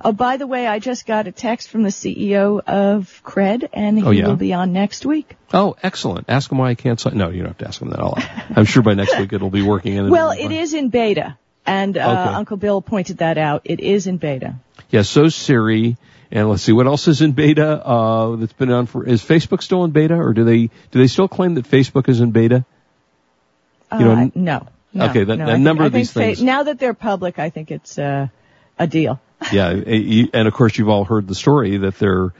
Oh, 0.05 0.11
by 0.11 0.35
the 0.35 0.45
way, 0.45 0.67
I 0.67 0.79
just 0.79 1.05
got 1.05 1.27
a 1.27 1.31
text 1.31 1.69
from 1.69 1.83
the 1.83 1.89
CEO 1.89 2.59
of 2.59 3.21
Kred, 3.23 3.69
and 3.71 3.97
he 3.97 4.03
Oh, 4.03 4.11
yeah? 4.11 4.27
will 4.27 4.35
be 4.35 4.51
on 4.51 4.73
next 4.73 5.05
week. 5.05 5.37
Oh, 5.53 5.77
excellent. 5.81 6.25
Ask 6.27 6.51
him 6.51 6.57
why 6.57 6.71
I 6.71 6.75
can't 6.75 6.99
sign. 6.99 7.17
No, 7.17 7.29
you 7.29 7.37
don't 7.37 7.51
have 7.51 7.57
to 7.59 7.67
ask 7.69 7.81
him 7.81 7.89
that. 7.89 7.99
I'll, 8.01 8.17
I'm 8.53 8.65
sure 8.65 8.83
by 8.83 8.95
next 8.95 9.17
week 9.17 9.31
it'll 9.31 9.49
be 9.49 9.61
working. 9.61 9.97
And 9.97 10.09
Well, 10.11 10.31
it 10.31 10.51
is 10.51 10.73
in 10.73 10.89
beta, 10.89 11.37
and 11.65 11.97
uh, 11.97 12.01
Okay. 12.01 12.35
Uncle 12.35 12.57
Bill 12.57 12.81
pointed 12.81 13.19
that 13.19 13.37
out. 13.37 13.61
It 13.63 13.79
is 13.79 14.05
in 14.05 14.17
beta. 14.17 14.55
Yeah, 14.89 15.03
so 15.03 15.29
Siri. 15.29 15.95
And 16.31 16.49
let's 16.49 16.63
see 16.63 16.73
what 16.73 16.87
else 16.87 17.07
is 17.07 17.21
in 17.21 17.31
beta. 17.31 17.85
Uh, 17.85 18.35
that's 18.37 18.53
been 18.53 18.71
on 18.71 18.87
for. 18.87 19.07
Is 19.07 19.23
Facebook 19.23 19.61
still 19.61 19.85
in 19.85 19.91
beta, 19.91 20.15
or 20.15 20.33
do 20.33 20.43
they 20.43 20.67
do 20.67 20.99
they 20.99 21.07
still 21.07 21.29
claim 21.29 21.53
that 21.55 21.65
Facebook 21.65 22.09
is 22.09 22.19
in 22.19 22.31
beta? 22.31 22.65
Uh, 23.93 23.99
You 23.99 24.05
know, 24.05 24.31
no, 24.35 24.67
no. 24.93 25.05
okay, 25.09 25.23
that- 25.23 25.37
no, 25.37 25.47
a 25.47 25.57
number 25.57 25.83
I 25.83 25.87
of 25.87 25.93
these 25.93 26.11
think 26.11 26.37
things- 26.37 26.43
now 26.43 26.63
that 26.63 26.79
they're 26.79 26.93
public, 26.93 27.39
I 27.39 27.49
think 27.49 27.71
it's 27.71 27.97
uh, 27.97 28.27
a 28.79 28.87
deal. 28.87 29.19
yeah, 29.51 29.69
eh, 29.69 30.25
and 30.33 30.47
of 30.47 30.53
course 30.53 30.77
you've 30.77 30.89
all 30.89 31.03
heard 31.05 31.27
the 31.27 31.35
story 31.35 31.77
that 31.77 31.99
there, 31.99 32.33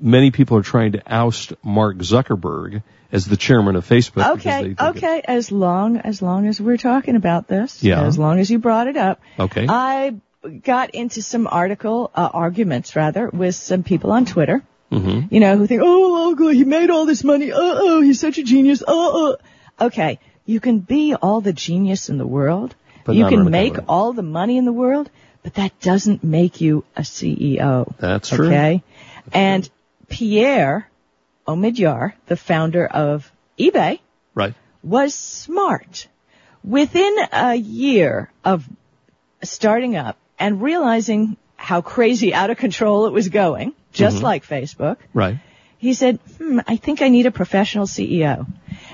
many 0.00 0.30
people 0.30 0.56
are 0.58 0.62
trying 0.62 0.92
to 0.92 1.02
oust 1.06 1.52
Mark 1.62 1.98
Zuckerberg 1.98 2.82
as 3.12 3.24
the 3.26 3.36
chairman 3.36 3.76
of 3.76 3.86
Facebook. 3.88 4.34
because 4.36 4.38
Okay, 4.38 4.70
it- 4.70 4.80
okay. 4.80 5.22
As 5.24 5.50
long 5.52 5.96
as 5.98 6.20
long 6.20 6.46
as 6.46 6.60
we're 6.60 6.76
talking 6.76 7.16
about 7.16 7.46
this, 7.48 7.82
Yeah. 7.82 8.02
As 8.02 8.18
long 8.18 8.38
as 8.38 8.50
you 8.50 8.58
brought 8.58 8.86
it 8.86 8.96
up, 8.96 9.20
Okay. 9.38 9.66
I 9.68 10.14
got 10.62 10.90
into 10.94 11.20
some 11.22 11.46
article 11.50 12.10
uh, 12.14 12.28
arguments 12.32 12.94
rather 12.96 13.28
with 13.28 13.54
some 13.54 13.82
people 13.82 14.12
on 14.12 14.24
Twitter. 14.24 14.62
Mhm. 14.92 15.30
You 15.32 15.40
know 15.40 15.56
who 15.58 15.66
think, 15.66 15.82
oh, 15.84 16.28
Uncle, 16.28 16.48
he 16.48 16.64
made 16.64 16.90
all 16.90 17.06
this 17.06 17.22
money. 17.24 17.52
Uh 17.52 17.56
oh, 17.60 18.00
he's 18.00 18.20
such 18.20 18.38
a 18.38 18.42
genius. 18.42 18.82
Uh 18.82 18.84
oh. 18.88 19.36
Okay, 19.80 20.18
you 20.48 20.60
can 20.60 20.78
be 20.78 21.14
all 21.14 21.42
the 21.42 21.52
genius 21.52 22.08
in 22.08 22.16
the 22.16 22.26
world. 22.26 22.74
But 23.04 23.16
you 23.16 23.26
can 23.26 23.50
make 23.50 23.76
all 23.86 24.14
the 24.14 24.22
money 24.22 24.56
in 24.56 24.64
the 24.64 24.72
world, 24.72 25.10
but 25.42 25.54
that 25.54 25.78
doesn't 25.80 26.24
make 26.24 26.62
you 26.62 26.84
a 26.96 27.02
CEO. 27.02 27.94
That's 27.98 28.30
true. 28.30 28.46
Okay. 28.46 28.82
And 29.32 29.68
Pierre 30.08 30.88
Omidyar, 31.46 32.14
the 32.26 32.36
founder 32.36 32.86
of 32.86 33.30
eBay, 33.58 34.00
Right. 34.34 34.54
was 34.82 35.14
smart. 35.14 36.08
Within 36.64 37.14
a 37.30 37.54
year 37.54 38.30
of 38.42 38.66
starting 39.42 39.96
up 39.96 40.16
and 40.38 40.62
realizing 40.62 41.36
how 41.56 41.82
crazy 41.82 42.32
out 42.32 42.48
of 42.48 42.56
control 42.56 43.06
it 43.06 43.12
was 43.12 43.28
going, 43.28 43.74
just 43.92 44.18
Mhm. 44.18 44.22
like 44.22 44.46
Facebook, 44.46 44.96
Right. 45.12 45.38
He 45.78 45.94
said, 45.94 46.18
hmm, 46.38 46.60
I 46.66 46.76
think 46.76 47.02
I 47.02 47.08
need 47.08 47.26
a 47.26 47.30
professional 47.30 47.86
CEO. 47.86 48.46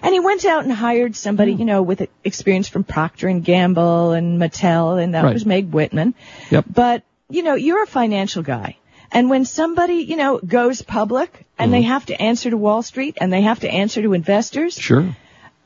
And 0.02 0.12
he 0.12 0.20
went 0.20 0.44
out 0.44 0.64
and 0.64 0.72
hired 0.72 1.16
somebody, 1.16 1.52
Hmm. 1.52 1.58
you 1.60 1.64
know, 1.64 1.82
with 1.82 2.06
experience 2.24 2.68
from 2.68 2.84
Procter 2.84 3.26
and 3.28 3.42
Gamble 3.44 4.12
and 4.12 4.38
Mattel, 4.40 5.02
and 5.02 5.14
that 5.14 5.24
Right. 5.24 5.32
was 5.34 5.46
Meg 5.46 5.70
Whitman. 5.70 6.14
Yep. 6.50 6.64
But, 6.72 7.02
you 7.30 7.42
know, 7.42 7.54
you're 7.54 7.82
a 7.82 7.86
financial 7.86 8.42
guy. 8.42 8.76
And 9.10 9.30
when 9.30 9.44
somebody, 9.44 9.94
you 10.10 10.16
know, 10.16 10.38
goes 10.38 10.82
public 10.82 11.46
and 11.58 11.72
they 11.72 11.80
Mm-hmm. 11.82 11.88
have 11.88 12.06
to 12.06 12.20
answer 12.20 12.50
to 12.50 12.56
Wall 12.56 12.82
Street 12.82 13.16
and 13.20 13.32
they 13.32 13.42
have 13.42 13.60
to 13.60 13.70
answer 13.70 14.02
to 14.02 14.12
investors, 14.12 14.74
Sure. 14.78 15.14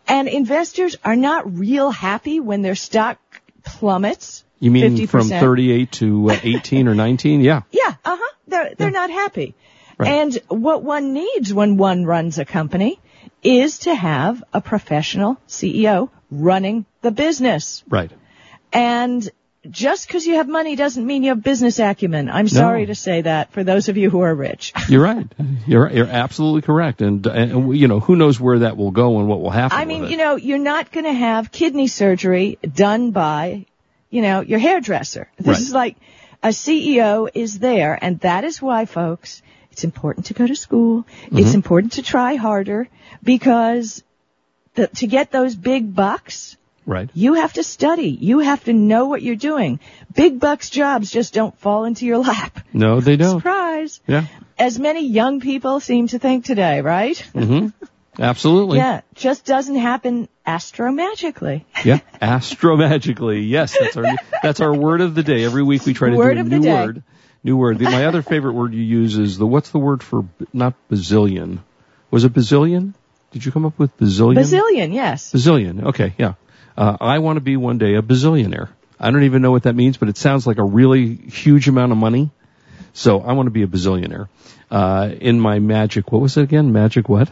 and 0.06 0.28
investors 0.28 0.96
are 1.04 1.16
not 1.16 1.58
real 1.58 1.90
happy 1.90 2.40
when 2.40 2.62
their 2.62 2.74
stock 2.76 3.18
plummets. 3.64 4.44
You 4.60 4.70
mean 4.70 4.96
50%. 4.96 5.08
from 5.08 5.28
38 5.28 5.92
to 5.92 6.30
uh, 6.30 6.36
18 6.42 6.88
or 6.88 6.94
19? 6.94 7.40
Yeah. 7.40 7.62
Yeah, 7.72 7.94
uh 8.04 8.16
huh. 8.20 8.34
They're 8.48 8.70
they're 8.76 8.90
not 8.90 9.10
happy. 9.10 9.54
Right. 9.98 10.08
And 10.08 10.38
what 10.48 10.82
one 10.82 11.12
needs 11.12 11.52
when 11.52 11.76
one 11.76 12.04
runs 12.06 12.38
a 12.38 12.44
company 12.44 13.00
is 13.42 13.80
to 13.80 13.94
have 13.94 14.42
a 14.52 14.60
professional 14.60 15.36
CEO 15.48 16.10
running 16.30 16.86
the 17.02 17.10
business. 17.10 17.82
Right. 17.88 18.10
And 18.72 19.28
just 19.68 20.06
because 20.06 20.26
you 20.26 20.36
have 20.36 20.48
money 20.48 20.76
doesn't 20.76 21.04
mean 21.04 21.22
you 21.24 21.30
have 21.30 21.42
business 21.42 21.78
acumen. 21.78 22.30
I'm 22.30 22.48
sorry 22.48 22.86
to 22.86 22.94
say 22.94 23.22
that 23.22 23.52
for 23.52 23.64
those 23.64 23.88
of 23.88 23.96
you 23.96 24.08
who 24.08 24.20
are 24.20 24.34
rich. 24.34 24.72
You're 24.88 25.02
right. 25.02 25.26
You're 25.66 25.90
you're 25.90 26.06
absolutely 26.06 26.62
correct. 26.62 27.02
And, 27.02 27.26
and 27.26 27.76
you 27.76 27.88
know 27.88 28.00
who 28.00 28.16
knows 28.16 28.40
where 28.40 28.60
that 28.60 28.76
will 28.76 28.92
go 28.92 29.18
and 29.18 29.28
what 29.28 29.40
will 29.40 29.50
happen. 29.50 29.76
I 29.76 29.84
mean, 29.84 30.04
you 30.04 30.16
know, 30.16 30.36
you're 30.36 30.58
not 30.58 30.92
going 30.92 31.04
to 31.04 31.12
have 31.12 31.50
kidney 31.52 31.88
surgery 31.88 32.58
done 32.72 33.10
by, 33.10 33.66
you 34.10 34.22
know, 34.22 34.40
your 34.40 34.58
hairdresser. 34.60 35.28
This 35.38 35.46
Right. 35.46 35.58
is 35.58 35.72
like 35.72 35.96
a 36.42 36.48
CEO 36.48 37.28
is 37.34 37.58
there, 37.58 37.98
and 38.00 38.20
that 38.20 38.44
is 38.44 38.62
why, 38.62 38.86
folks, 38.86 39.42
it's 39.72 39.84
important 39.84 40.26
to 40.26 40.34
go 40.34 40.46
to 40.46 40.56
school. 40.56 41.02
Mm-hmm. 41.02 41.38
It's 41.38 41.54
important 41.54 41.92
to 41.94 42.02
try 42.02 42.34
harder 42.36 42.88
because 43.22 44.02
the, 44.74 44.88
to 44.88 45.06
get 45.06 45.30
those 45.30 45.54
big 45.54 45.94
bucks, 45.94 46.56
Right. 46.86 47.10
you 47.12 47.34
have 47.34 47.52
to 47.54 47.62
study. 47.62 48.08
You 48.08 48.38
have 48.38 48.64
to 48.64 48.72
know 48.72 49.06
what 49.06 49.20
you're 49.20 49.36
doing. 49.36 49.78
Big 50.14 50.40
bucks 50.40 50.70
jobs 50.70 51.10
just 51.10 51.34
don't 51.34 51.56
fall 51.58 51.84
into 51.84 52.06
your 52.06 52.18
lap. 52.18 52.60
No, 52.72 53.00
they 53.00 53.16
don't. 53.16 53.40
Surprise. 53.40 54.00
Yeah. 54.06 54.24
As 54.58 54.78
many 54.78 55.06
young 55.06 55.40
people 55.40 55.80
seem 55.80 56.08
to 56.08 56.18
think 56.18 56.44
today, 56.46 56.80
right? 56.80 57.18
hmm 57.34 57.68
Absolutely. 58.20 58.78
Yeah, 58.78 59.02
just 59.14 59.44
doesn't 59.44 59.76
happen 59.76 60.28
astromagically. 60.44 61.64
Yeah. 61.84 62.00
Astromagically. 62.22 63.48
Yes, 63.48 63.76
that's 63.78 63.96
our 63.96 64.06
that's 64.42 64.60
our 64.60 64.74
word 64.74 65.00
of 65.02 65.14
the 65.14 65.22
day. 65.22 65.44
Every 65.44 65.62
week 65.62 65.86
we 65.86 65.94
try 65.94 66.10
to 66.10 66.16
Word 66.16 66.34
do 66.34 66.38
a 66.38 66.42
of 66.42 66.50
the 66.50 66.56
new 66.58 66.64
day. 66.64 66.72
word. 66.72 67.02
New 67.44 67.56
word. 67.56 67.80
My 67.80 68.06
other 68.06 68.22
favorite 68.32 68.54
word 68.54 68.74
you 68.74 68.82
use 68.82 69.16
is 69.16 69.38
the 69.38 69.46
what's 69.46 69.70
the 69.70 69.78
word 69.78 70.02
for 70.02 70.24
not 70.52 70.74
bazillion? 70.90 71.60
Was 72.10 72.24
it 72.24 72.32
bazillion? 72.32 72.94
Did 73.30 73.44
you 73.44 73.52
come 73.52 73.66
up 73.66 73.78
with 73.78 73.96
bazillion? 73.98 74.36
Bazillion, 74.36 74.92
yes. 74.92 75.32
Bazillion. 75.32 75.84
Okay, 75.88 76.14
yeah. 76.18 76.34
Uh, 76.76 76.96
I 77.00 77.18
want 77.18 77.36
to 77.36 77.40
be 77.40 77.56
one 77.56 77.78
day 77.78 77.94
a 77.94 78.02
bazillionaire. 78.02 78.68
I 78.98 79.10
don't 79.10 79.24
even 79.24 79.42
know 79.42 79.50
what 79.50 79.64
that 79.64 79.74
means, 79.74 79.96
but 79.96 80.08
it 80.08 80.16
sounds 80.16 80.46
like 80.46 80.58
a 80.58 80.64
really 80.64 81.14
huge 81.14 81.68
amount 81.68 81.92
of 81.92 81.98
money. 81.98 82.30
So 82.92 83.20
I 83.20 83.32
want 83.32 83.46
to 83.46 83.50
be 83.50 83.62
a 83.62 83.66
bazillionaire. 83.66 84.28
Uh, 84.70 85.10
in 85.20 85.40
my 85.40 85.60
magic, 85.60 86.10
what 86.10 86.20
was 86.20 86.36
it 86.36 86.42
again? 86.42 86.72
Magic 86.72 87.08
what? 87.08 87.30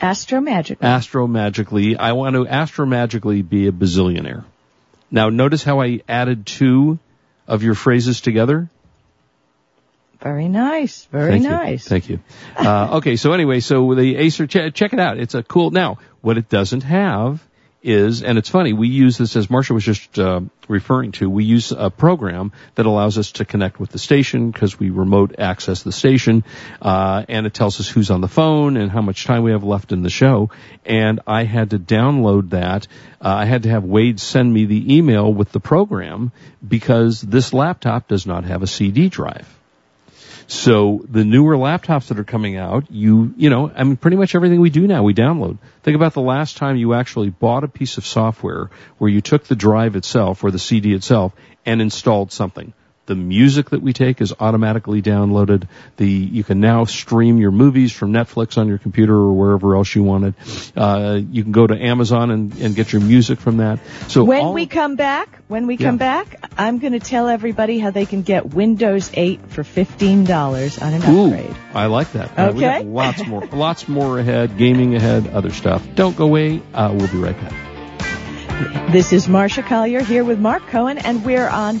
Astromagically. 0.00 0.78
Astromagically. 0.78 1.96
I 1.98 2.12
want 2.12 2.34
to 2.34 2.44
astromagically 2.44 3.48
be 3.48 3.66
a 3.66 3.72
bazillionaire. 3.72 4.44
Now 5.10 5.30
notice 5.30 5.64
how 5.64 5.80
I 5.80 6.02
added 6.08 6.46
two 6.46 6.98
of 7.46 7.62
your 7.62 7.74
phrases 7.74 8.20
together? 8.20 8.70
Very 10.20 10.48
nice. 10.48 11.04
Very 11.06 11.32
Thank 11.32 11.44
you. 11.44 11.50
nice. 11.50 11.88
Thank 11.88 12.08
you. 12.08 12.20
Uh, 12.56 12.96
okay, 12.96 13.16
so 13.16 13.32
anyway, 13.32 13.60
so 13.60 13.94
the 13.94 14.16
Acer, 14.16 14.46
ch- 14.46 14.74
check 14.74 14.92
it 14.92 14.98
out. 14.98 15.18
It's 15.18 15.34
a 15.34 15.42
cool. 15.42 15.70
Now, 15.70 15.98
what 16.20 16.38
it 16.38 16.48
doesn't 16.48 16.82
have 16.82 17.46
is, 17.82 18.24
and 18.24 18.36
it's 18.36 18.48
funny, 18.48 18.72
we 18.72 18.88
use 18.88 19.16
this 19.16 19.36
as 19.36 19.46
Marsha 19.46 19.70
was 19.70 19.84
just 19.84 20.18
uh, 20.18 20.40
referring 20.66 21.12
to. 21.12 21.30
We 21.30 21.44
use 21.44 21.70
a 21.70 21.90
program 21.90 22.52
that 22.74 22.86
allows 22.86 23.18
us 23.18 23.32
to 23.32 23.44
connect 23.44 23.78
with 23.78 23.90
the 23.90 23.98
station 24.00 24.50
because 24.50 24.78
we 24.78 24.90
remote 24.90 25.36
access 25.38 25.84
the 25.84 25.92
station, 25.92 26.42
uh, 26.82 27.24
and 27.28 27.46
it 27.46 27.54
tells 27.54 27.78
us 27.78 27.88
who's 27.88 28.10
on 28.10 28.20
the 28.20 28.28
phone 28.28 28.76
and 28.76 28.90
how 28.90 29.02
much 29.02 29.24
time 29.24 29.44
we 29.44 29.52
have 29.52 29.62
left 29.62 29.92
in 29.92 30.02
the 30.02 30.10
show. 30.10 30.50
And 30.84 31.20
I 31.26 31.44
had 31.44 31.70
to 31.70 31.78
download 31.78 32.50
that. 32.50 32.88
Uh, 33.20 33.28
I 33.28 33.44
had 33.44 33.62
to 33.62 33.68
have 33.68 33.84
Wade 33.84 34.18
send 34.18 34.52
me 34.52 34.64
the 34.64 34.96
email 34.96 35.32
with 35.32 35.52
the 35.52 35.60
program 35.60 36.32
because 36.66 37.20
this 37.20 37.52
laptop 37.52 38.08
does 38.08 38.26
not 38.26 38.44
have 38.44 38.62
a 38.62 38.66
CD 38.66 39.08
drive. 39.08 39.57
So 40.48 41.04
the 41.06 41.26
newer 41.26 41.56
laptops 41.56 42.08
that 42.08 42.18
are 42.18 42.24
coming 42.24 42.56
out, 42.56 42.90
you, 42.90 43.34
you 43.36 43.50
know, 43.50 43.70
I 43.70 43.84
mean, 43.84 43.98
pretty 43.98 44.16
much 44.16 44.34
everything 44.34 44.62
we 44.62 44.70
do 44.70 44.86
now, 44.86 45.02
we 45.02 45.12
download. 45.12 45.58
Think 45.82 45.94
about 45.94 46.14
the 46.14 46.22
last 46.22 46.56
time 46.56 46.76
you 46.76 46.94
actually 46.94 47.28
bought 47.28 47.64
a 47.64 47.68
piece 47.68 47.98
of 47.98 48.06
software 48.06 48.70
where 48.96 49.10
you 49.10 49.20
took 49.20 49.44
the 49.44 49.54
drive 49.54 49.94
itself 49.94 50.42
or 50.42 50.50
the 50.50 50.58
CD 50.58 50.94
itself 50.94 51.34
and 51.66 51.82
installed 51.82 52.32
something. 52.32 52.72
The 53.08 53.14
music 53.14 53.70
that 53.70 53.80
we 53.80 53.94
take 53.94 54.20
is 54.20 54.34
automatically 54.38 55.00
downloaded. 55.00 55.66
The 55.96 56.06
you 56.06 56.44
can 56.44 56.60
now 56.60 56.84
stream 56.84 57.38
your 57.38 57.50
movies 57.50 57.90
from 57.90 58.12
Netflix 58.12 58.58
on 58.58 58.68
your 58.68 58.76
computer 58.76 59.14
or 59.14 59.32
wherever 59.32 59.74
else 59.76 59.94
you 59.94 60.02
wanted. 60.02 60.34
Uh, 60.76 61.18
you 61.30 61.42
can 61.42 61.52
go 61.52 61.66
to 61.66 61.74
Amazon 61.74 62.30
and, 62.30 62.54
and 62.58 62.74
get 62.76 62.92
your 62.92 63.00
music 63.00 63.40
from 63.40 63.56
that. 63.56 63.78
So 64.08 64.24
when 64.24 64.52
we 64.52 64.66
come 64.66 64.96
back, 64.96 65.38
when 65.48 65.66
we 65.66 65.78
come 65.78 65.96
back, 65.96 66.50
I'm 66.58 66.80
going 66.80 66.92
to 66.92 67.00
tell 67.00 67.28
everybody 67.28 67.78
how 67.78 67.90
they 67.90 68.04
can 68.04 68.20
get 68.20 68.44
Windows 68.52 69.10
8 69.14 69.40
for 69.52 69.62
$15 69.62 70.82
on 70.82 70.92
an 70.92 71.02
Ooh, 71.10 71.24
upgrade. 71.32 71.56
I 71.72 71.86
like 71.86 72.12
that. 72.12 72.38
Uh, 72.38 72.48
Okay. 72.50 72.82
lots 72.84 73.26
more, 73.26 73.46
lots 73.46 73.88
more 73.88 74.18
ahead, 74.18 74.58
gaming 74.58 74.94
ahead, 74.94 75.28
other 75.28 75.50
stuff. 75.50 75.82
Don't 75.94 76.14
go 76.14 76.26
away. 76.26 76.60
Uh, 76.74 76.92
we'll 76.94 77.08
be 77.08 77.16
right 77.16 77.40
back. 77.40 78.92
This 78.92 79.14
is 79.14 79.28
Marsha 79.28 79.64
Collier 79.66 80.02
here 80.02 80.24
with 80.24 80.38
Mark 80.38 80.66
Cohen, 80.66 80.98
and 80.98 81.24
we're 81.24 81.48
on 81.48 81.80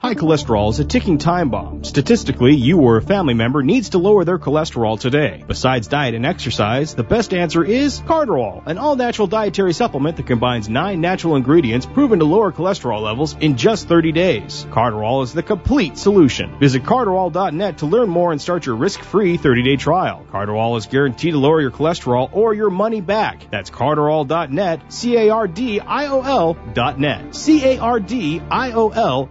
High 0.00 0.14
cholesterol 0.14 0.70
is 0.70 0.80
a 0.80 0.84
ticking 0.84 1.16
time 1.16 1.48
bomb. 1.48 1.82
Statistically, 1.82 2.54
you 2.54 2.78
or 2.82 2.98
a 2.98 3.02
family 3.02 3.32
member 3.32 3.62
needs 3.62 3.88
to 3.90 3.98
lower 3.98 4.24
their 4.24 4.38
cholesterol 4.38 5.00
today. 5.00 5.42
Besides 5.46 5.88
diet 5.88 6.14
and 6.14 6.26
exercise, 6.26 6.94
the 6.94 7.02
best 7.02 7.32
answer 7.32 7.64
is 7.64 8.00
Cardiol, 8.02 8.66
an 8.66 8.76
all-natural 8.76 9.28
dietary 9.28 9.72
supplement 9.72 10.18
that 10.18 10.26
combines 10.26 10.68
nine 10.68 11.00
natural 11.00 11.36
ingredients 11.36 11.86
proven 11.86 12.18
to 12.18 12.26
lower 12.26 12.52
cholesterol 12.52 13.00
levels 13.00 13.34
in 13.40 13.56
just 13.56 13.88
30 13.88 14.12
days. 14.12 14.66
Cardiol 14.68 15.22
is 15.24 15.32
the 15.32 15.42
complete 15.42 15.96
solution. 15.96 16.58
Visit 16.58 16.82
cardiol.net 16.82 17.78
to 17.78 17.86
learn 17.86 18.10
more 18.10 18.30
and 18.30 18.42
start 18.42 18.66
your 18.66 18.76
risk-free 18.76 19.38
30-day 19.38 19.76
trial. 19.76 20.26
Cardiol 20.30 20.76
is 20.76 20.84
guaranteed 20.84 21.32
to 21.32 21.38
lower 21.38 21.62
your 21.62 21.70
cholesterol 21.70 22.28
or 22.34 22.52
your 22.52 22.68
money 22.68 23.00
back. 23.00 23.46
That's 23.50 23.70
cardiol.net, 23.70 24.92
C-A-R-D-I-O-L 24.92 26.56
dot 26.74 27.00
net, 27.00 27.34
C-A-R-D-I-O-L 27.34 29.30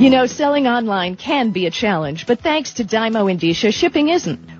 You 0.00 0.08
know, 0.08 0.24
selling 0.24 0.66
online 0.66 1.16
can 1.16 1.50
be 1.50 1.66
a 1.66 1.70
challenge, 1.70 2.26
but 2.26 2.40
thanks 2.40 2.74
to 2.74 2.84
Dymo 2.84 3.30
Endicia, 3.30 3.70
shipping 3.70 4.08
isn't. 4.08 4.59